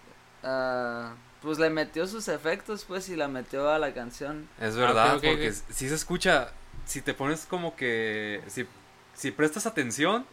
[0.43, 1.13] ah,
[1.43, 4.49] pues le metió sus efectos, pues, y la metió a la canción.
[4.61, 6.53] Es Ah, verdad, ok, porque si se escucha,
[6.87, 8.67] si te pones como que, si,
[9.15, 10.25] si prestas atención,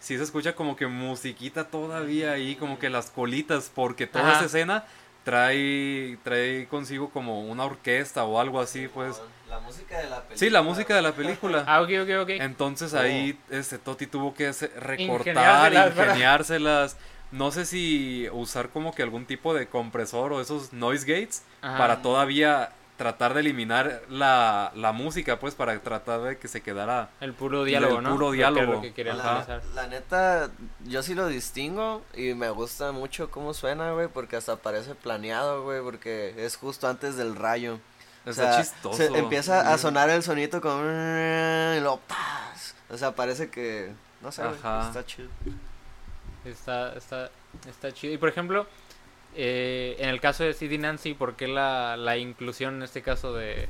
[0.00, 4.36] sí se escucha como que musiquita todavía ahí, como que las colitas, porque toda Ajá.
[4.38, 4.84] esa escena
[5.24, 9.20] trae, trae consigo como una orquesta o algo así, pues.
[9.50, 10.36] La música de la película.
[10.38, 11.64] Sí, la música de la película.
[11.66, 12.28] Ah, ok, ok, ok.
[12.30, 12.98] Entonces Oh.
[12.98, 16.96] ahí este Toti tuvo que recortar, Ingeniárselas.
[17.32, 21.78] No sé si usar como que algún tipo de compresor o esos noise gates Ajá.
[21.78, 27.08] para todavía tratar de eliminar la, la música, pues para tratar de que se quedara
[27.20, 28.10] El puro diálogo, El ¿no?
[28.10, 28.82] puro diálogo.
[28.94, 29.62] Que realizar.
[29.74, 30.50] La neta,
[30.84, 35.62] yo sí lo distingo y me gusta mucho cómo suena, güey, porque hasta parece planeado,
[35.62, 37.78] güey, porque es justo antes del rayo.
[38.26, 38.96] O Está sea, chistoso.
[38.96, 40.80] se- empieza a sonar el sonito con...
[40.80, 42.74] Y luego, ¡paz!
[42.90, 43.92] O sea, parece que...
[44.20, 44.88] No sé, Ajá.
[44.88, 45.28] está chido.
[46.44, 47.30] Está, está,
[47.68, 48.12] está chido.
[48.14, 48.66] Y por ejemplo,
[49.34, 53.32] eh, en el caso de CD Nancy, ¿por qué la, la inclusión en este caso
[53.34, 53.68] de,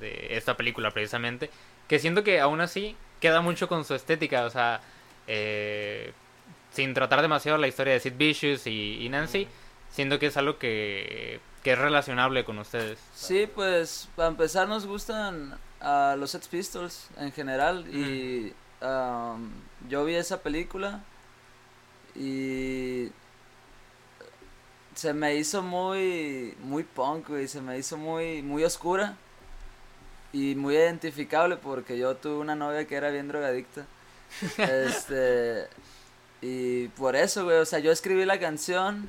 [0.00, 1.50] de esta película precisamente?
[1.86, 4.80] Que siento que aún así queda mucho con su estética, o sea,
[5.26, 6.12] eh,
[6.72, 9.48] sin tratar demasiado la historia de Sid Vicious y, y Nancy,
[9.90, 12.98] siento que es algo que, que es relacionable con ustedes.
[13.14, 19.50] Sí, pues para empezar nos gustan a los Sex Pistols en general y um,
[19.88, 21.02] yo vi esa película
[22.14, 23.10] y
[24.94, 29.16] se me hizo muy muy punk, güey, se me hizo muy muy oscura
[30.32, 33.86] y muy identificable porque yo tuve una novia que era bien drogadicta.
[34.58, 35.68] este
[36.40, 39.08] y por eso, güey, o sea, yo escribí la canción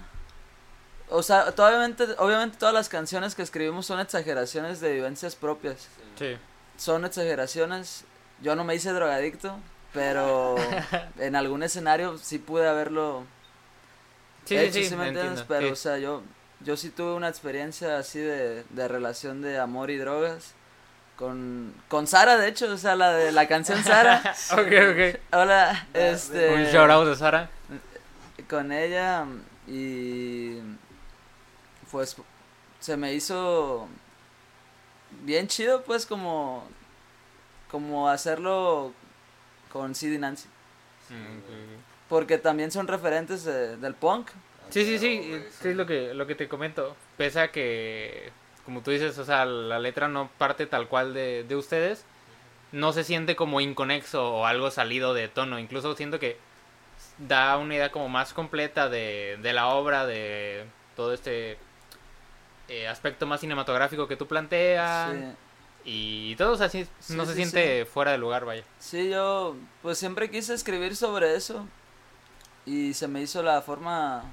[1.10, 5.88] o sea, obviamente, obviamente todas las canciones que escribimos son exageraciones de vivencias propias.
[6.18, 6.38] Sí.
[6.78, 8.06] Son exageraciones.
[8.42, 9.58] Yo no me hice drogadicto,
[9.94, 10.56] pero
[11.20, 13.26] en algún escenario sí pude haberlo
[14.46, 15.42] Sí, hecho, sí, sí, ¿sí me entiendes?
[15.42, 15.74] entiendo, Pero, sí.
[15.74, 16.24] o sea, yo,
[16.62, 20.54] yo sí tuve una experiencia así de, de relación de amor y drogas.
[21.16, 24.22] Con, con Sara, de hecho, o sea, la de la canción Sara.
[24.54, 25.20] ok, ok.
[25.34, 26.54] Hola, este.
[26.54, 27.50] Un shout out de Sara.
[28.50, 29.26] con ella
[29.68, 30.60] y
[31.92, 32.16] pues
[32.80, 33.88] se me hizo
[35.24, 36.64] bien chido pues como
[37.72, 38.94] como hacerlo
[39.72, 40.48] con Sid y Nancy
[42.08, 44.30] porque también son referentes de- del punk
[44.70, 46.96] Sí, sí, sí, sí es lo que, lo que te comento.
[47.18, 48.32] Pese a que,
[48.66, 52.06] como tú dices, o sea, la letra no parte tal cual de, de ustedes,
[52.72, 55.58] no se siente como inconexo o algo salido de tono.
[55.58, 56.38] Incluso siento que
[57.18, 61.58] da una idea como más completa de, de la obra, de todo este
[62.70, 65.12] eh, aspecto más cinematográfico que tú planteas.
[65.14, 65.24] sí.
[65.86, 68.64] Y todo, o sea, sí, Sí, no se sí, siente fuera de lugar, vaya.
[68.80, 71.66] Sí, yo pues siempre quise escribir sobre eso
[72.66, 74.24] y se me hizo la forma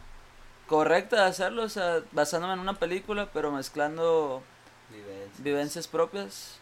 [0.67, 4.43] correcta de hacerlo, o sea, basándome en una película pero mezclando
[4.91, 5.43] Vivencias.
[5.43, 6.59] vivencias propias.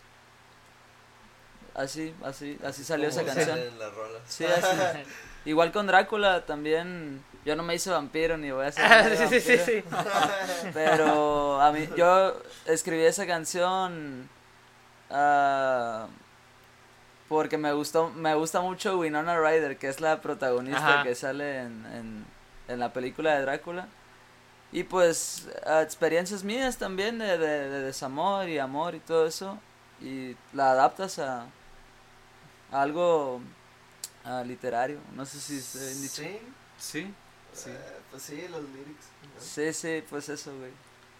[1.75, 3.59] Así, así, así salió esa canción.
[3.79, 4.23] las rolas.
[4.29, 5.01] Sí, así.
[5.47, 7.25] Igual con Drácula también.
[7.45, 8.85] Yo no me hice vampiro ni voy a ser.
[8.85, 9.85] Ah, sí, sí, sí.
[10.73, 14.29] Pero a mí, yo escribí esa canción
[15.11, 16.07] ah,
[17.29, 21.03] porque me gustó, me gusta mucho Winona Ryder, que es la protagonista Ajá.
[21.03, 22.27] que sale en, en,
[22.69, 23.89] en la película de Drácula.
[24.73, 29.59] Y pues ah, experiencias mías también de, de, de desamor y amor y todo eso.
[30.01, 31.47] Y la adaptas a,
[32.73, 33.41] a algo
[34.47, 34.99] literario.
[35.15, 36.23] No sé si bien dicho.
[36.23, 36.41] Sí,
[36.77, 37.15] Sí,
[37.55, 37.71] sí.
[37.71, 37.79] eh,
[38.11, 39.07] pues sí, los lyrics.
[39.23, 39.40] ¿no?
[39.40, 40.71] Sí, sí, pues eso, güey.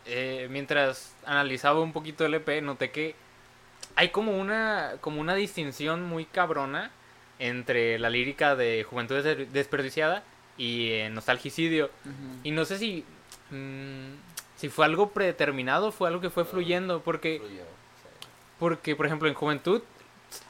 [0.07, 3.15] eh, mientras analizaba un poquito el EP, noté que
[3.97, 6.91] hay como una, como una distinción muy cabrona
[7.39, 10.23] entre la lírica de Juventud Des- Desperdiciada
[10.57, 11.87] y eh, Nostalgicidio.
[12.05, 12.41] Ujú.
[12.45, 13.05] Y no sé si,
[13.51, 14.15] mm,
[14.57, 18.29] si fue algo predeterminado o fue algo que fue fluyendo, porque, Fluyó, sí.
[18.59, 19.83] porque por ejemplo, en Juventud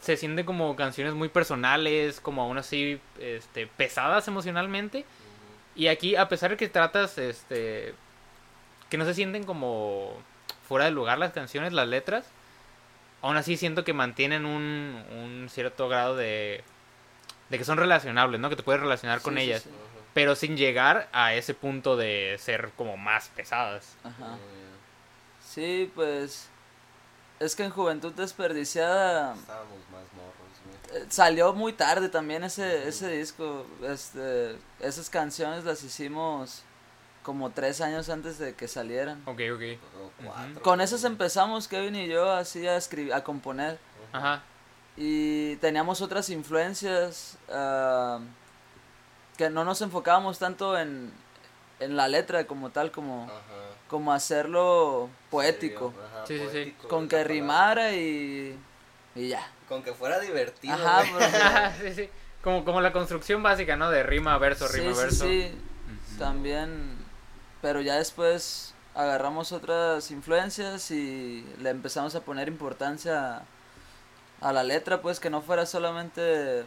[0.00, 5.04] se sienten como canciones muy personales, como aún así este, pesadas emocionalmente.
[5.74, 7.94] Y aquí, a pesar de que tratas, este,
[8.90, 10.12] que no se sienten como
[10.68, 12.26] fuera de lugar las canciones, las letras,
[13.22, 16.62] aún así siento que mantienen un, un cierto grado de,
[17.50, 18.50] de que son relacionables, ¿no?
[18.50, 19.70] Que te puedes relacionar con Sí, ellas, sí.
[20.14, 23.96] Pero sin llegar a ese punto de ser como más pesadas.
[24.04, 24.28] Ajá.
[24.28, 24.64] Muy
[25.44, 26.48] Sí, pues.
[27.40, 29.34] Es que en Juventud Desperdiciada.
[29.34, 30.02] Estábamos más
[31.08, 33.66] salió muy tarde también ese, ese disco.
[33.82, 36.62] Este, esas canciones las hicimos
[37.22, 39.22] como tres años antes de que salieran.
[39.26, 39.62] Ok, ok.
[39.98, 40.62] O cuatro.
[40.62, 43.78] Con esas empezamos Kevin y yo así a escribir, a componer.
[44.12, 44.42] Ajá.
[44.96, 48.20] Y teníamos otras influencias ah,
[49.36, 51.12] que no nos enfocábamos tanto en,
[51.80, 53.34] en la letra como tal, como, Ajá.
[53.88, 55.92] como hacerlo poético.
[56.12, 56.76] Ajá, Sí, sí, sí.
[56.88, 57.32] Con que palabra.
[57.34, 58.56] rimara y,
[59.14, 59.50] y ya.
[59.68, 60.74] Con que fuera divertido.
[60.74, 62.10] Ajá, sí, sí.
[62.42, 63.90] Como, como la construcción básica, ¿no?
[63.90, 65.24] De rima, verso, Sí, rima, sí, verso.
[65.24, 65.52] sí,
[66.10, 66.18] Ujú.
[66.18, 66.98] también,
[67.62, 73.42] pero ya después agarramos otras influencias y le empezamos a poner importancia
[74.40, 76.64] a, la letra, pues que no fuera solamente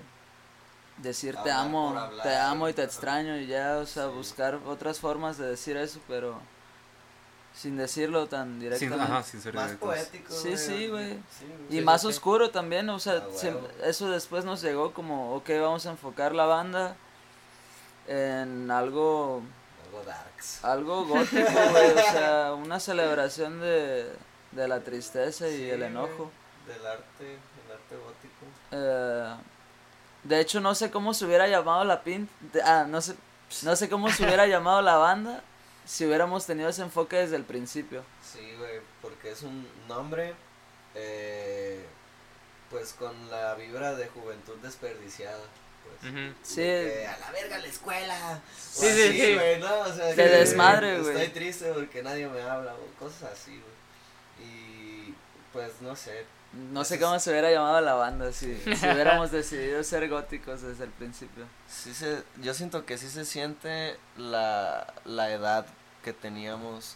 [0.98, 2.24] decir te amo, hablar.
[2.24, 6.00] te amo y te extraño y ya, o sea, buscar otras formas de decir eso,
[6.08, 6.42] pero
[7.58, 9.04] sin decirlo tan Sin, directamente.
[9.04, 9.90] ajá, sin ser Más directos.
[9.90, 10.32] poético.
[10.34, 11.14] Sí, sí, güey.
[11.38, 12.08] Sí, Y sí, más sí.
[12.08, 16.46] oscuro también, o sea, Ah, eso después nos llegó como, ok, vamos a enfocar la
[16.46, 16.96] banda
[18.08, 19.42] en algo,
[19.86, 20.64] Algo darks.
[20.64, 24.12] algo gótico, güey, o sea, una celebración de,
[24.52, 26.32] de la tristeza y Sí, el güey, enojo.
[26.68, 27.34] Del arte,
[27.66, 28.46] el arte gótico.
[28.72, 29.36] Eh,
[30.24, 32.30] de hecho, no sé cómo se hubiera llamado la pin,
[32.64, 33.16] ah, no sé,
[33.64, 35.42] no sé cómo se hubiera llamado la banda
[35.88, 38.04] si hubiéramos tenido ese enfoque desde el principio.
[38.22, 40.34] Sí, güey, porque es un nombre,
[40.96, 41.86] eh,
[42.70, 45.40] pues con la vibra de juventud desperdiciada.
[46.02, 46.12] Pues.
[46.12, 46.34] Ujú.
[46.44, 48.42] Sí, que, a la verga la escuela.
[48.46, 49.34] O Sí, sí, así, sí.
[49.36, 49.80] güey, ¿no?
[49.80, 51.16] O sea, que desmadre, güey.
[51.16, 54.48] Estoy triste porque nadie me habla o cosas así, güey.
[54.50, 55.16] Y
[55.54, 56.26] pues no sé.
[56.52, 60.84] no sé cómo se hubiera llamado la banda si, si hubiéramos decidido ser góticos desde
[60.84, 61.46] el principio.
[61.70, 65.66] Sí se, yo siento que sí se siente la, la edad
[66.08, 66.96] que teníamos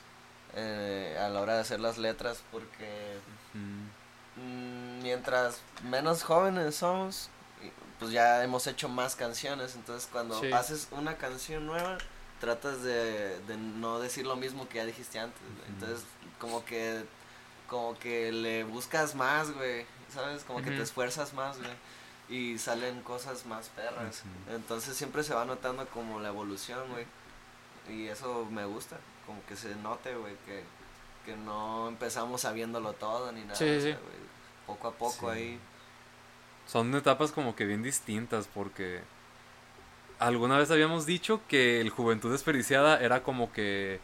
[0.56, 3.20] eh, a la hora de hacer las letras porque
[4.38, 7.30] mm, mientras menos jóvenes somos,
[8.00, 10.50] pues ya hemos hecho más canciones, entonces cuando Sí.
[10.54, 11.98] haces una canción nueva,
[12.40, 16.06] tratas de, de no decir lo mismo que ya dijiste antes, entonces
[16.40, 17.04] como que
[17.68, 20.44] como que le buscas más, güey, ¿sabes?
[20.44, 21.72] Como que te esfuerzas más, güey.
[22.30, 24.24] Y salen cosas más perras.
[24.50, 27.06] Entonces siempre se va notando como la evolución, güey.
[27.90, 30.64] Y eso me gusta, como que se note, güey, que,
[31.26, 33.56] que no empezamos sabiéndolo todo ni nada.
[33.56, 33.66] Sí,
[34.68, 35.38] o poco a poco Sí.
[35.38, 35.60] ahí.
[36.68, 39.02] Son etapas como que bien distintas porque
[40.20, 44.00] alguna vez habíamos dicho que el Juventud Desperdiciada era como que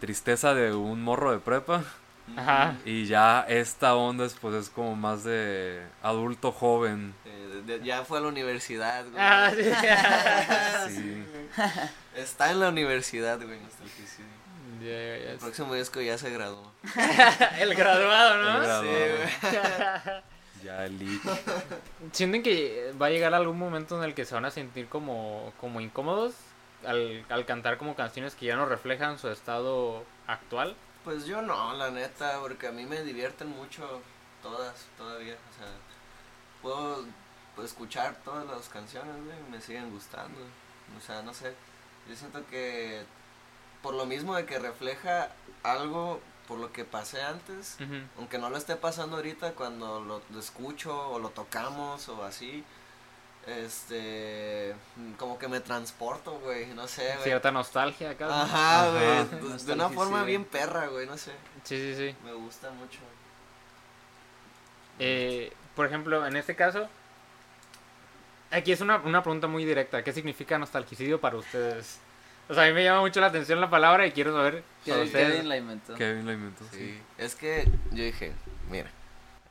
[0.00, 1.84] tristeza de un morro de prepa
[2.36, 2.76] Ajá.
[2.84, 7.14] y ya esta onda es, pues es como más de adulto joven.
[7.24, 9.16] Eh, de- ya fue a la universidad, güey.
[9.18, 10.94] Ah, sí.
[10.94, 11.24] Sí.
[12.14, 13.58] Está en la universidad, güey.
[14.80, 15.30] Ya, ya, ya.
[15.32, 16.72] El próximo disco ya se graduó.
[17.58, 18.56] El graduado, ¿no?
[18.56, 18.82] El graduado.
[18.82, 20.22] güey.
[20.62, 21.20] Ya el.
[22.12, 25.52] ¿Sienten que va a llegar algún momento en el que se van a sentir como,
[25.60, 26.34] como incómodos
[26.86, 30.76] al, al cantar como canciones que ya no reflejan su estado actual?
[31.02, 34.02] Pues yo no, la neta, porque a mí me divierten mucho
[34.40, 35.34] todas, todavía.
[35.34, 35.72] O sea,
[36.62, 37.04] puedo
[37.56, 40.38] pues, escuchar todas las canciones, güey, y me siguen gustando.
[40.96, 41.54] O sea, no sé.
[42.08, 43.02] Yo siento que
[43.82, 45.28] por lo mismo de que refleja
[45.62, 47.76] algo por lo que pasé antes,
[48.18, 52.64] aunque no lo esté pasando ahorita cuando lo, lo escucho o lo tocamos o así,
[53.46, 54.74] este,
[55.18, 57.24] como que me transporto, güey, no sé, güey.
[57.24, 58.42] Cierta nostalgia acá.
[58.42, 60.26] Ajá, güey, de- una forma sí.
[60.26, 61.32] bien perra, güey, no sé,
[61.64, 62.16] Sí, sí, sí.
[62.24, 62.98] me gusta mucho.
[64.98, 66.88] Eh, por ejemplo, en este caso,
[68.52, 70.02] aquí es una, una pregunta muy directa.
[70.04, 71.98] ¿Qué significa nostalgicidio para ustedes?
[72.48, 74.96] O sea, a mí me llama mucho la atención la palabra y quiero saber para
[74.96, 75.28] Kevin, ustedes.
[75.32, 75.94] Kevin la inventó.
[75.94, 76.64] Kevin lo inventó.
[76.70, 76.98] Sí, Sí.
[77.18, 78.32] es que yo dije,
[78.70, 78.90] mira,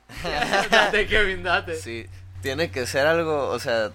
[0.70, 1.76] date, Kevin, date.
[1.76, 2.06] sí,
[2.42, 3.92] tiene que ser algo, o sea,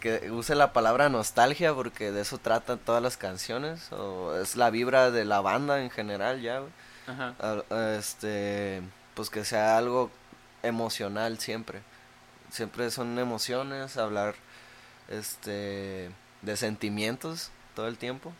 [0.00, 4.70] que use la palabra nostalgia porque de eso tratan todas las canciones, o es la
[4.70, 6.72] vibra de la banda en general ya, güey.
[7.06, 7.34] Ajá.
[7.98, 8.82] Este
[9.14, 10.10] pues que sea algo
[10.62, 11.82] emocional siempre
[12.50, 14.34] siempre son emociones hablar
[15.08, 16.10] este
[16.42, 18.32] de sentimientos todo el tiempo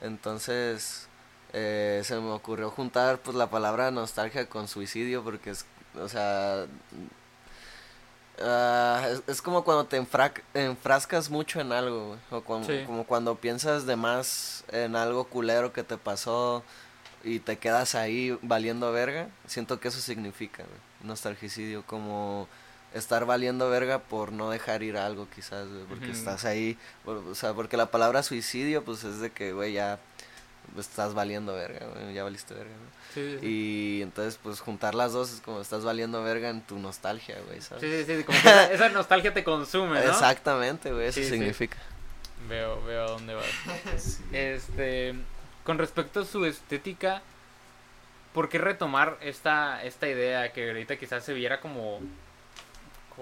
[0.00, 1.06] entonces
[1.52, 5.66] eh, se me ocurrió juntar pues la palabra nostalgia con suicidio porque es
[6.00, 6.66] o sea
[8.42, 12.82] ah, es, es como cuando te enfra- enfrascas mucho en algo o Sí.
[12.86, 16.62] como cuando piensas de más en algo culero que te pasó
[17.22, 20.64] y te quedas ahí valiendo verga, siento que eso significa,
[21.02, 22.48] nostalgicidio, como
[22.94, 27.52] estar valiendo verga por no dejar ir algo quizás, güey, porque estás ahí, o sea,
[27.54, 29.98] porque la palabra suicidio pues es de que, güey, ya
[30.78, 33.00] estás valiendo verga, güey, ya valiste verga, ¿no?
[33.14, 33.46] Sí, sí, sí.
[33.46, 37.60] Y entonces pues juntar las dos es como estás valiendo verga en tu nostalgia, güey,
[37.60, 37.82] ¿sabes?
[37.82, 40.10] Sí, sí, sí, como que esa, esa nostalgia te consume, ¿no?
[40.10, 41.28] Exactamente, güey, eso sí.
[41.28, 41.78] significa.
[42.48, 44.20] Veo, veo a dónde vas.
[44.32, 45.14] Este,
[45.64, 47.22] con respecto a su estética,
[48.32, 52.00] ¿por qué retomar esta, esta idea que ahorita quizás se viera como,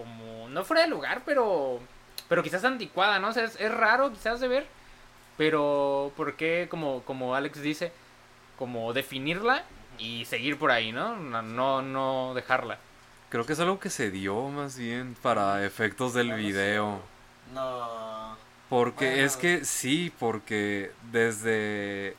[0.03, 1.79] como, no fuera de lugar, pero,
[2.29, 3.29] pero quizás anticuada, ¿no?
[3.29, 4.67] O sea, es, es raro quizás de ver,
[5.37, 7.93] pero ¿por qué, como, como Alex dice,
[8.59, 9.65] como definirla
[9.99, 11.17] y seguir por ahí, ¿no?
[11.17, 12.79] No, no, no dejarla.
[13.31, 17.01] Creo que es algo que se dio más bien para efectos del video.
[17.53, 18.37] No.
[18.69, 19.25] Porque Bueno.
[19.25, 22.17] es que sí, porque desde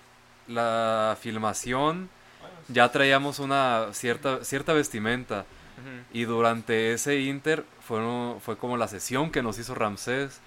[0.47, 2.09] la filmación
[2.41, 5.45] Bueno, ya traíamos una cierta, cierta vestimenta.
[6.13, 7.99] Y durante ese inter fue,
[8.41, 10.39] fue como la sesión que nos hizo Ramsés.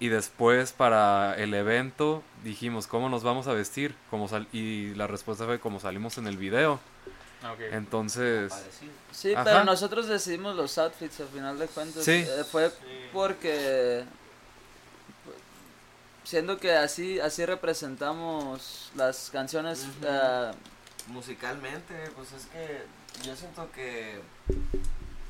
[0.00, 3.94] Y después para el evento dijimos, ¿cómo nos vamos a vestir?
[4.10, 6.80] Como sal- y la respuesta fue como salimos en el video.
[7.44, 7.54] Ah.
[7.72, 8.52] Entonces.
[9.12, 9.44] Sí, Ajá.
[9.44, 12.04] pero nosotros decidimos los outfits al final de cuentas.
[12.04, 12.12] Sí.
[12.26, 12.74] Eh, fue Sí.
[13.12, 14.04] porque
[16.24, 20.50] siendo que así así representamos las canciones eh,
[21.08, 22.82] Musicalmente, pues es que
[23.24, 24.20] yo siento que,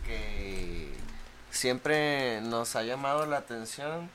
[0.06, 0.88] que
[1.50, 4.08] siempre nos ha llamado la atención,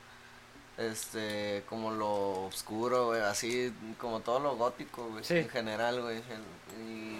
[0.76, 5.38] este, como lo oscuro, así, como todo lo gótico, Sí.
[5.38, 6.18] en general, güey.
[6.80, 7.18] Y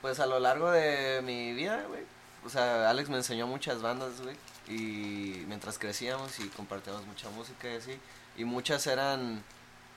[0.00, 2.02] pues a lo largo de mi vida, güey,
[2.44, 4.36] o sea, Alex me enseñó muchas bandas, güey,
[4.68, 7.98] y mientras crecíamos y compartíamos mucha música y así,
[8.36, 9.42] y muchas eran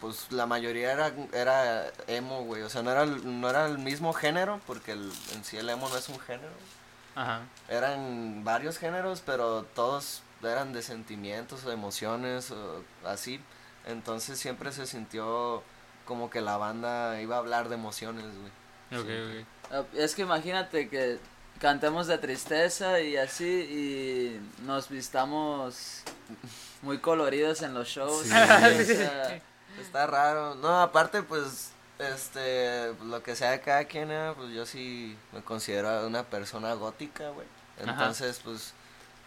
[0.02, 2.64] pues la mayoría era, era emo, güey.
[2.64, 5.70] O sea, no era, el- no era el mismo género, porque el, en sí el
[5.70, 6.52] emo no es un género.
[7.16, 7.42] Ajá.
[7.70, 13.40] Eran varios géneros, pero todos eran de sentimientos o emociones o así.
[13.86, 15.64] Entonces siempre se sintió
[16.06, 19.02] como que la banda iba a hablar de emociones, güey.
[19.02, 19.46] Ok, Sí.
[19.70, 19.74] ok.
[19.74, 21.20] eh, es que imagínate que
[21.60, 26.02] cantemos de tristeza y así y nos vistamos
[26.82, 28.24] muy coloridos en los shows.
[28.26, 28.32] Sí.
[28.34, 29.42] o sea,
[29.82, 30.56] Está raro.
[30.56, 35.42] No, aparte, pues, este, lo que sea de cada quien, eh, pues yo sí me
[35.42, 37.48] considero una persona gótica, güey.
[37.82, 37.92] Ajá.
[37.92, 38.74] Entonces, pues,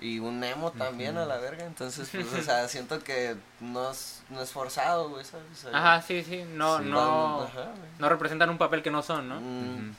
[0.01, 1.65] y un emo también a la verga.
[1.65, 5.47] Entonces, pues, o sea, siento que no es, no es forzado, güey, ¿sabes?
[5.53, 6.45] O sea, Ajá, sí, sí.
[6.55, 7.43] No, sí, no.
[7.43, 7.73] ajá.
[7.99, 9.41] No representan un papel que no son, ¿no?
[9.41, 9.95] Mm.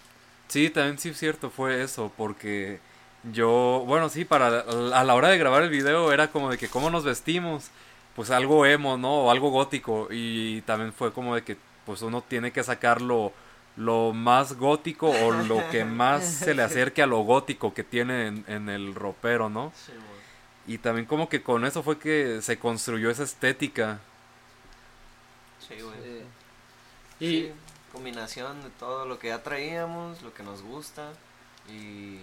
[0.48, 2.80] Sí, también sí es cierto, fue eso, porque
[3.32, 6.70] yo, bueno, sí, para a la hora de grabar el video era como de que
[6.70, 7.70] cómo nos vestimos,
[8.16, 9.26] pues algo emo, ¿no?
[9.26, 13.34] O algo gótico, y también fue como de que pues uno tiene que sacar lo,
[13.76, 18.28] lo más gótico o lo que más se le acerque a lo gótico que tiene
[18.28, 19.72] en, en el ropero, ¿no?
[19.76, 20.16] sí, güey.
[20.68, 24.00] Y también como que con eso fue que se construyó esa estética.
[25.60, 25.96] Sí, güey.
[26.02, 26.26] sí.
[27.20, 27.52] Y Sí,
[27.92, 31.14] combinación de todo lo que ya traíamos, lo que nos gusta
[31.70, 32.20] y,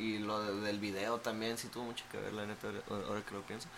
[0.00, 3.34] y lo de- del video también, sí tuvo mucho que ver, la neta, ahora, que
[3.34, 3.68] lo pienso.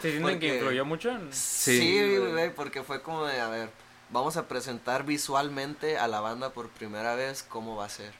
[0.00, 1.32] ¿se sienten que porque- influyó mucho en...
[1.32, 1.78] Sí.
[1.80, 2.32] Sí, güey.
[2.32, 3.70] güey, porque fue como de, a ver,
[4.10, 8.12] vamos a presentar visualmente a la banda por primera vez cómo va a ser.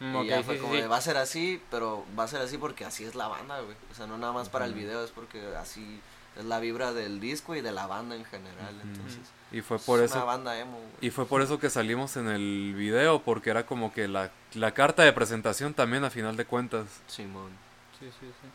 [0.00, 0.80] Mm, y ok, ya fue sí, como sí.
[0.80, 3.60] de, va a ser así, pero va a ser así porque así es la banda,
[3.60, 3.76] güey.
[3.90, 4.80] O sea, no nada más para el Ujú.
[4.80, 6.00] video, es porque así
[6.38, 9.20] es la vibra del disco y de la banda en general, entonces.
[9.50, 10.92] Y fue por es eso una banda emo, güey.
[11.00, 14.72] Y fue por eso que salimos en el video, porque era como que la, la
[14.72, 16.86] carta de presentación también a final de cuentas.
[17.06, 17.50] Simón.
[17.98, 18.48] Sí, sí, sí.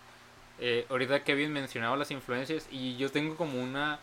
[0.59, 3.99] Eh, ahorita Kevin mencionaba las influencias y yo tengo como una,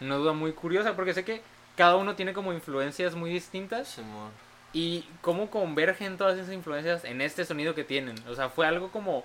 [0.00, 1.42] una duda muy curiosa porque sé que
[1.76, 4.30] cada uno tiene como influencias muy distintas Simón.
[4.72, 8.14] y cómo convergen todas esas influencias en este sonido que tienen.
[8.28, 9.24] O sea, fue algo como,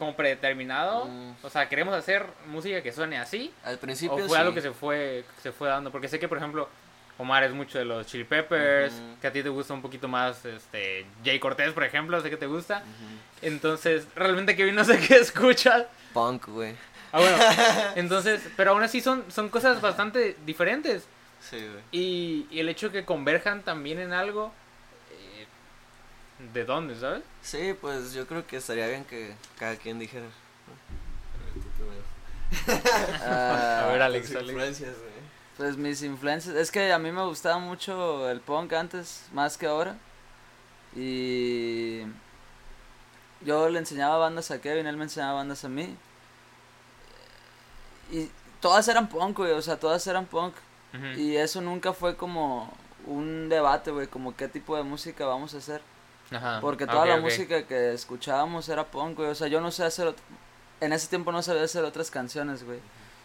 [0.00, 1.04] como predeterminado.
[1.04, 1.34] Mm.
[1.42, 3.52] O sea, queremos hacer música que suene así.
[3.62, 5.92] Al principio O fue algo que se fue, se fue dando.
[5.92, 6.70] Porque sé que, por ejemplo,
[7.18, 8.94] Omar es mucho de los Chili Peppers.
[9.20, 12.18] Que a ti te gusta un poquito más, este, Jay Cortés, por ejemplo.
[12.22, 12.82] Sé que te gusta.
[13.42, 15.84] Entonces, realmente Kevin no sé qué escuchas.
[16.14, 16.74] Punk, güey.
[17.12, 17.36] Ah, bueno.
[17.96, 21.06] Entonces, pero aún así son, son cosas bastante diferentes.
[21.40, 21.82] Sí, güey.
[21.92, 24.50] Y, y el hecho de que converjan también en algo.
[26.52, 27.22] ¿De dónde, sabes?
[27.42, 30.26] Sí, pues yo creo que estaría bien que cada quien dijera.
[33.22, 34.48] Ah, A ver, Alex, Alex.
[34.48, 35.10] influencias, güey.
[35.56, 39.66] Pues mis influencias, es que a mí me gustaba mucho el punk antes, más que
[39.66, 39.96] ahora.
[40.96, 42.00] Y
[43.42, 45.94] yo le enseñaba bandas a Kevin, él me enseñaba bandas a mí.
[48.10, 48.28] Y
[48.60, 50.54] todas eran punk, güey, o sea, todas eran punk.
[51.16, 52.72] Y eso nunca fue como
[53.06, 55.80] un debate, güey, como qué tipo de música vamos a hacer.
[56.30, 56.60] Ajá.
[56.60, 59.30] Porque Ah, toda la música que escuchábamos era punk, güey.
[59.30, 60.14] O sea, yo no sé hacer...
[60.80, 62.78] En ese tiempo no sabía hacer otras canciones, güey.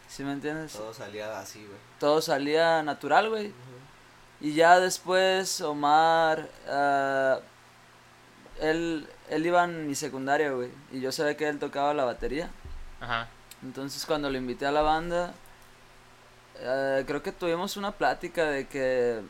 [0.08, 0.74] ¿Sí me entiendes?
[0.74, 1.78] Todo salía así, güey.
[2.00, 3.54] todo salía natural, güey.
[4.42, 7.40] Y ya después Omar, ah,
[8.60, 10.70] él, él iba en mi secundaria, güey.
[10.92, 12.50] Y yo sabía que él tocaba la batería.
[13.00, 13.28] Ajá.
[13.64, 15.34] Entonces cuando lo invité a la banda,
[16.60, 19.22] eh, creo que tuvimos una plática de que,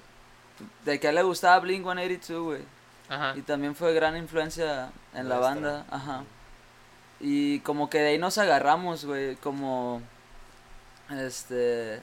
[0.84, 2.62] de que a él le gustaba Blink 182, güey.
[3.10, 3.34] Ajá.
[3.36, 6.24] Y también fue gran influencia en la banda, ajá.
[7.20, 10.02] Y como que de ahí nos agarramos, güey, como,
[11.12, 12.02] este, De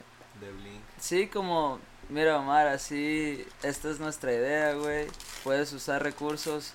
[0.61, 0.83] Blink.
[0.99, 5.07] Sí, como, mira Omar, así, esta es nuestra idea, güey.
[5.45, 6.73] Puedes usar recursos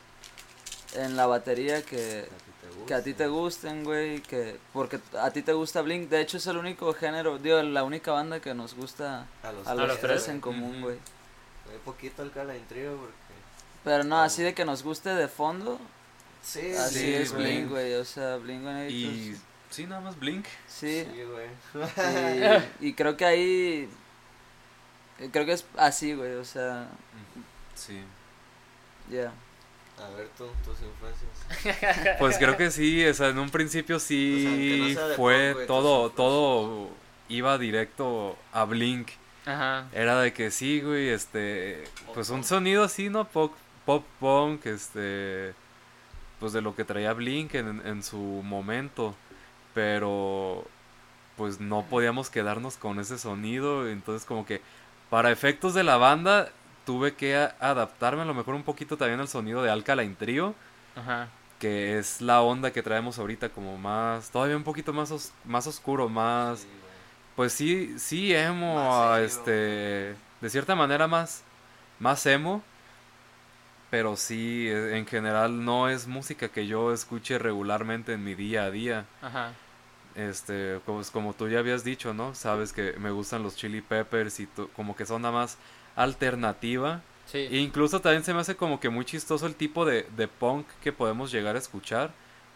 [0.93, 2.27] en la batería que,
[2.85, 6.09] que a ti te gusten, güey, que porque a ti te gusta Blink.
[6.09, 9.67] De hecho es el único género, digo, la única banda que nos gusta A los,
[9.67, 10.23] a los los tres.
[10.23, 10.97] tres en común, güey.
[11.65, 13.26] Muy poquito el Cala Trio porque...
[13.87, 15.79] Pero no, así de que nos guste de fondo,
[16.41, 17.31] Sí, así Sí, es.
[17.31, 19.33] Blink, güey, o sea, Blink Y
[19.69, 20.45] sí, nada más Blink.
[20.67, 21.47] sí, Sí, güey.
[22.81, 23.89] y, y creo que ahí,
[25.31, 26.89] creo que es así, güey, o sea,
[27.75, 28.01] Sí.
[29.09, 29.31] ya.
[30.03, 32.15] A ver tú, tus influencias.
[32.19, 36.09] Pues creo que sí, o sea, en un principio sí O sea, no fue todo,
[36.11, 36.89] todo
[37.29, 39.11] iba directo a Blink.
[39.45, 39.87] Ajá.
[39.93, 43.27] Era de que sí, güey, este, pues un sonido así, ¿no?
[43.29, 43.53] Pop,
[43.87, 45.55] pop punk, este,
[46.39, 49.15] pues de lo que traía Blink en, en su momento,
[49.73, 50.65] pero
[51.35, 54.61] pues no podíamos quedarnos con ese sonido, entonces como que
[55.09, 56.49] para efectos de la banda
[56.85, 60.55] tuve que a- adaptarme a lo mejor un poquito también al sonido de Alkaline Trio,
[60.95, 61.27] Ajá.
[61.59, 65.65] que es la onda que traemos ahorita como más, todavía un poquito más, os- más
[65.67, 66.59] oscuro, más...
[66.59, 66.67] Sí.
[67.35, 69.25] Pues sí, sí emo, Más a, serio.
[69.27, 71.43] este, de cierta manera más,
[71.99, 72.63] más emo,
[73.89, 78.63] pero sí, e- en general no es música que yo escuche regularmente en mi día
[78.63, 79.05] a día.
[79.21, 79.53] Ajá.
[80.15, 82.33] Este, pues como tú ya habías dicho, ¿no?
[82.33, 85.57] Sabes que me gustan los Chili Peppers y como que son nada más
[85.95, 87.01] alternativa.
[87.27, 87.39] Sí.
[87.39, 90.65] E incluso también se me hace como que muy chistoso el tipo de, de punk
[90.81, 92.11] que podemos llegar a escuchar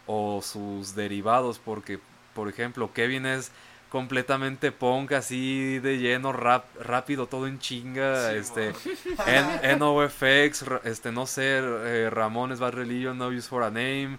[0.06, 2.00] o sus derivados, porque,
[2.34, 3.52] por ejemplo, Kevin es
[3.92, 8.72] completamente punk así de lleno, rap, rápido, todo en chinga, Sí, este,
[9.78, 14.16] NoFX, este, no sé, eh, Ramones, Bad Religion, No Use for a Name,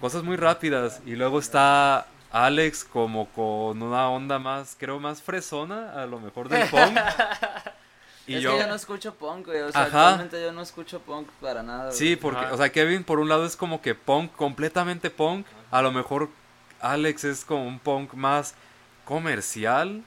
[0.00, 5.92] cosas muy rápidas, y luego está Alex como con una onda más, creo, más fresona,
[5.92, 6.98] a lo mejor del punk.
[8.26, 10.08] Y es yo, que yo no escucho punk, güey, o sea, Ajá.
[10.08, 11.96] actualmente yo no escucho punk para nada, güey.
[11.96, 12.54] Sí, porque, Ajá.
[12.54, 15.46] o sea, Kevin por un lado es como que punk, completamente punk.
[15.70, 16.30] A lo mejor
[16.80, 18.54] Alex es como un punk más
[19.04, 20.02] comercial.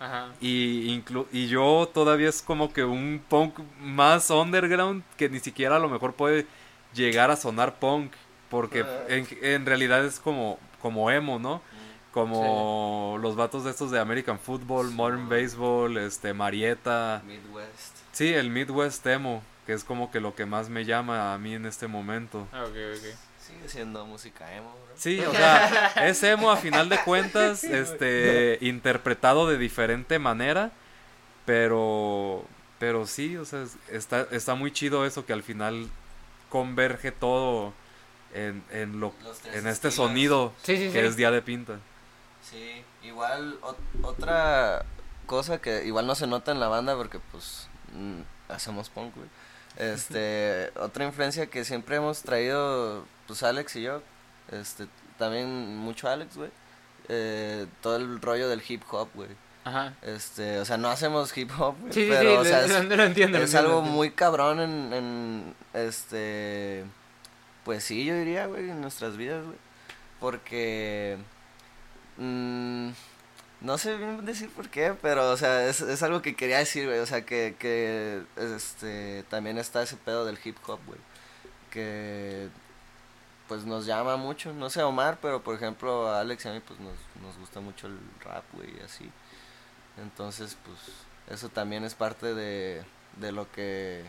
[0.00, 0.32] Ajá.
[0.40, 5.76] Y, inclu- y yo todavía es como que un punk más underground que ni siquiera
[5.76, 6.46] a lo mejor puede
[6.94, 8.12] llegar a sonar punk.
[8.50, 11.60] Porque en, en realidad es como, como emo, ¿no?
[12.12, 15.28] Como los vatos de estos de American Football, Sí, Modern.
[15.28, 17.22] Baseball, este, Marietta.
[17.26, 17.96] Midwest.
[18.12, 21.54] Sí, el Midwest emo, que es como que lo que más me llama a mí
[21.54, 22.46] en este momento.
[22.52, 23.18] Ah, ok, ok.
[23.56, 24.94] Sigue siendo música emo, bro.
[24.96, 30.70] Sí, o sea, es emo a final de cuentas, este, interpretado de diferente manera,
[31.44, 32.44] pero,
[32.78, 35.88] pero sí, o sea, es- está, está muy chido eso que al final
[36.48, 37.72] converge todo
[38.34, 39.12] en, en lo,
[39.52, 39.94] en este estilos.
[39.94, 40.92] sonido Sí, sí, sí.
[40.92, 41.78] que es Día de Pinta.
[42.42, 44.84] Sí, igual ot- otra
[45.26, 48.20] cosa que igual no se nota en la banda porque pues mm,
[48.52, 49.28] hacemos punk, güey.
[49.76, 54.02] Este, otra influencia que siempre hemos traído pues Alex y yo,
[54.52, 54.86] este,
[55.18, 56.50] también mucho Alex, güey.
[57.08, 59.28] Eh, todo el rollo del hip hop, güey.
[59.64, 59.94] Ajá.
[60.02, 62.84] Este, o sea, no hacemos hip hop, güey, Sí, pero sí, o sea, lo, es,
[62.96, 63.38] lo entiendo.
[63.38, 66.84] lo es entiendo, algo muy cabrón en, en este
[67.64, 69.56] pues sí yo diría güey en nuestras vidas güey
[70.20, 71.16] porque
[72.18, 72.90] mm,
[73.64, 76.86] no sé bien decir por qué pero o sea es, es algo que quería decir
[76.86, 81.00] güey o sea que, que este también está ese pedo del hip hop güey
[81.70, 82.48] que
[83.48, 86.60] pues nos llama mucho no sé Omar pero por ejemplo a Alex y a mí
[86.66, 89.10] pues nos, nos gusta mucho el rap güey y así
[90.02, 90.78] entonces pues
[91.28, 92.82] eso también es parte de,
[93.16, 94.04] de lo que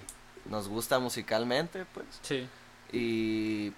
[0.45, 2.47] nos gusta musicalmente pues Sí.
[2.91, 3.71] y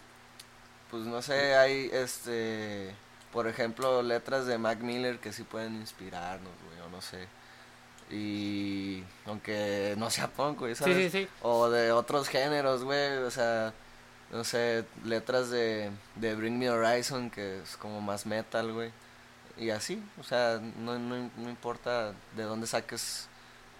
[0.91, 2.93] pues no sé hay este
[3.33, 7.27] por ejemplo letras de Mac Miller que sí pueden inspirarnos güey o no sé
[8.09, 11.11] y aunque no sea punk güey Sí, ¿sabes?
[11.11, 11.27] sí, sí.
[11.41, 13.73] o de otros géneros güey o sea
[14.31, 18.91] no sé letras de, de Bring Me Horizon que es como más metal güey
[19.57, 23.27] y así o sea no, no, no importa de dónde saques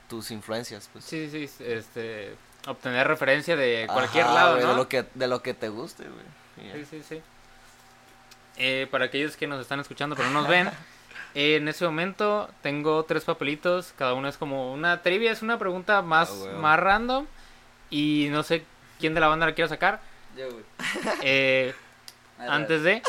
[0.10, 2.36] tus influencias pues Sí, sí, este,
[2.66, 4.72] obtener referencia de cualquier Ajá, lado, güey, ¿no?
[4.72, 6.74] de lo que de lo que te guste güey.
[6.74, 7.22] Sí, sí, sí.
[8.58, 10.68] Eh, para aquellos que nos están escuchando pero no nos ven,
[11.36, 15.60] eh, en ese momento tengo tres papelitos, cada uno es como una trivia, es una
[15.60, 17.28] pregunta más, Ah, más random
[17.92, 18.64] y no sé
[19.00, 20.00] quién de la banda la quiero sacar.
[20.36, 20.48] Yo.
[21.22, 21.74] Eh,
[22.40, 23.02] antes de...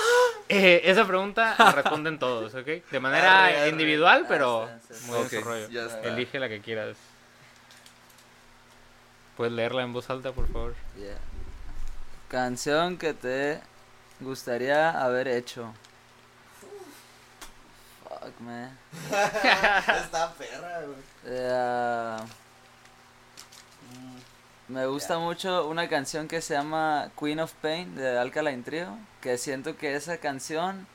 [0.50, 2.66] eh, esa pregunta la responden todos, ¿ok?
[2.90, 3.68] De manera Arre, arre.
[3.70, 5.10] individual, Ah, pero sí, sí.
[5.10, 5.68] muy rollo.
[6.04, 6.96] Elige la que quieras.
[9.36, 10.74] ¿Puedes leerla en voz alta, por favor?
[10.96, 11.16] Yeah.
[12.28, 13.60] Canción que te
[14.20, 15.72] gustaría haber hecho.
[18.04, 18.78] Fuck, man.
[19.10, 20.98] Está perra, güey.
[21.24, 22.16] Eh,
[24.68, 29.38] Me gusta mucho una canción que se llama Queen of Pain de Alkaline Trio, que
[29.38, 30.86] siento que esa canción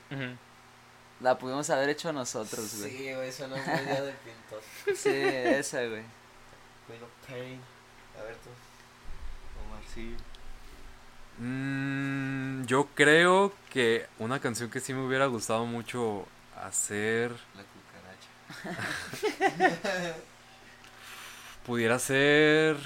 [1.20, 2.92] la pudimos haber hecho nosotros, güey.
[2.92, 4.62] Sí, güey, suena muy día de pintor.
[4.96, 6.04] Sí, esa, güey.
[6.88, 7.62] Queen of Pain.
[8.20, 8.50] A ver tú.
[9.66, 10.16] Omar, sí.
[11.40, 16.26] Mm, yo creo que una canción que sí me hubiera gustado mucho
[16.64, 17.64] hacer La
[18.62, 20.16] cucaracha.
[21.66, 22.78] pudiera ser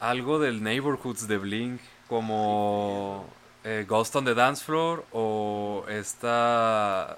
[0.00, 3.26] algo del Neighborhoods de Blink, como
[3.64, 7.16] eh, Ghost on the Dance Floor o esta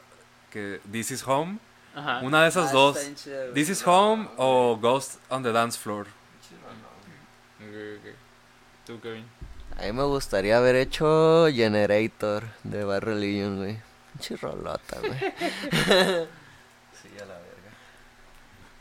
[0.51, 1.59] que This Is Home.
[1.97, 2.21] Ajá.
[2.23, 2.99] Una de esas Ah, dos.
[3.55, 6.07] This Is Home o Ghost on the Dance Floor.
[7.61, 8.15] Ok, ok.
[8.87, 9.25] Tú, Kevin.
[9.79, 13.79] A mí me gustaría haber hecho Generator de Bad Religion, güey.
[14.13, 15.19] Pinche rolota, güey.
[15.19, 17.71] sí, a la verga.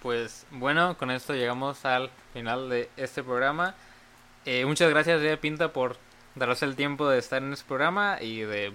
[0.01, 3.75] Pues bueno, con esto llegamos al final de este programa.
[4.45, 5.97] Eh, muchas gracias, Día de Pinta, por
[6.35, 8.73] darse el tiempo de estar en este programa y de,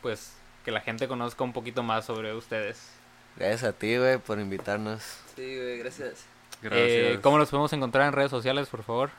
[0.00, 0.32] pues,
[0.64, 2.90] que la gente conozca un poquito más sobre ustedes.
[3.36, 5.02] Gracias a ti, güey, por invitarnos.
[5.34, 6.24] Sí, güey, gracias.
[6.62, 6.88] Gracias.
[6.88, 9.10] Eh, ¿Cómo los podemos encontrar en redes sociales, por favor?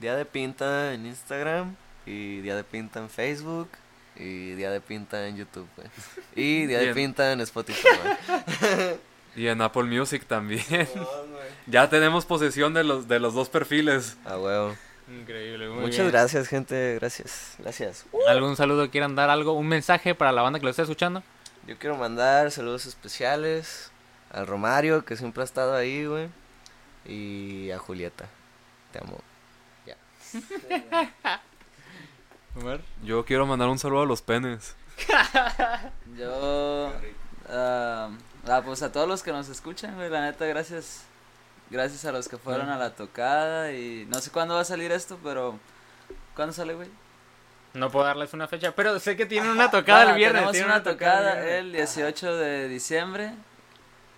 [0.00, 1.74] Día de Pinta en Instagram
[2.06, 3.68] y Día de Pinta en Facebook
[4.16, 5.88] y Día de Pinta en YouTube, güey.
[6.34, 6.94] Y Día de.
[6.94, 8.96] Pinta en Spotify, güey.
[9.36, 10.64] Y en Apple Music también.
[11.66, 14.16] ya tenemos posesión de los, de los dos perfiles.
[14.24, 14.74] A huevo.
[15.08, 16.10] Increíble, muy Muchas bien.
[16.10, 16.96] gracias, gente.
[16.98, 17.54] Gracias.
[17.58, 18.06] Gracias.
[18.26, 19.52] ¿Algún saludo quieran dar algo?
[19.52, 21.22] ¿Un mensaje para la banda que lo esté escuchando?
[21.68, 23.92] Yo quiero mandar saludos especiales
[24.32, 26.28] al Romario, que siempre ha estado ahí, güey.
[27.06, 28.26] Y a Julieta.
[28.92, 29.20] Te amo.
[32.56, 32.80] Omar.
[33.02, 34.74] Yo quiero mandar un saludo a los penes.
[36.18, 36.92] Yo,
[37.48, 38.10] ah,
[38.46, 41.04] ah, pues a todos los que nos escuchan, güey, la neta, gracias.
[41.70, 44.90] Gracias a los que fueron a la tocada y no sé cuándo va a salir
[44.90, 45.58] esto, pero
[46.34, 46.88] ¿cuándo sale, güey?
[47.74, 50.36] No puedo darles una fecha, pero sé que tienen una tocada Bueno, el viernes.
[50.36, 53.34] Tenemos tienen una tocada el 18 de diciembre.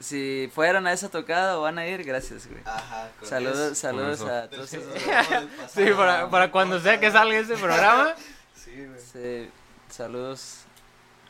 [0.00, 2.62] Si fueron a esa tocada o van a ir, gracias, güey.
[2.64, 3.10] Ajá.
[3.22, 4.32] Saludos, saludos eso.
[4.32, 4.94] a todos esos.
[5.68, 8.14] Sí, para, para cuando sea que salga ese programa.
[8.54, 9.00] Sí, güey.
[9.00, 9.50] Sí,
[9.88, 10.64] saludos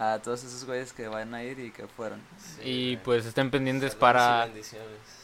[0.00, 2.20] a todos esos güeyes que van a ir y que fueron.
[2.64, 4.48] Y pues estén pendientes Saludos para,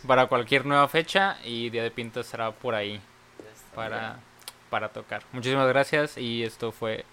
[0.06, 3.00] para cualquier nueva fecha y Día de Pinta será por ahí
[3.74, 4.18] para,
[4.70, 5.22] para tocar.
[5.32, 7.04] Muchísimas gracias y esto fue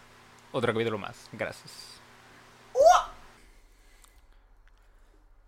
[0.52, 1.28] otro capítulo más.
[1.32, 1.83] Gracias.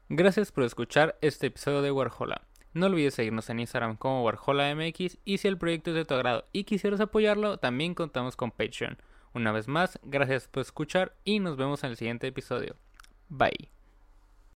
[0.09, 2.43] Gracias por escuchar este episodio de Warhola.
[2.73, 6.45] No olvides seguirnos en Instagram como WarholaMX y si el proyecto es de tu agrado
[6.51, 8.97] y quisieras apoyarlo, también contamos con Patreon.
[9.33, 12.75] Una vez más, gracias por escuchar y nos vemos en el siguiente episodio.
[13.29, 13.74] Bye.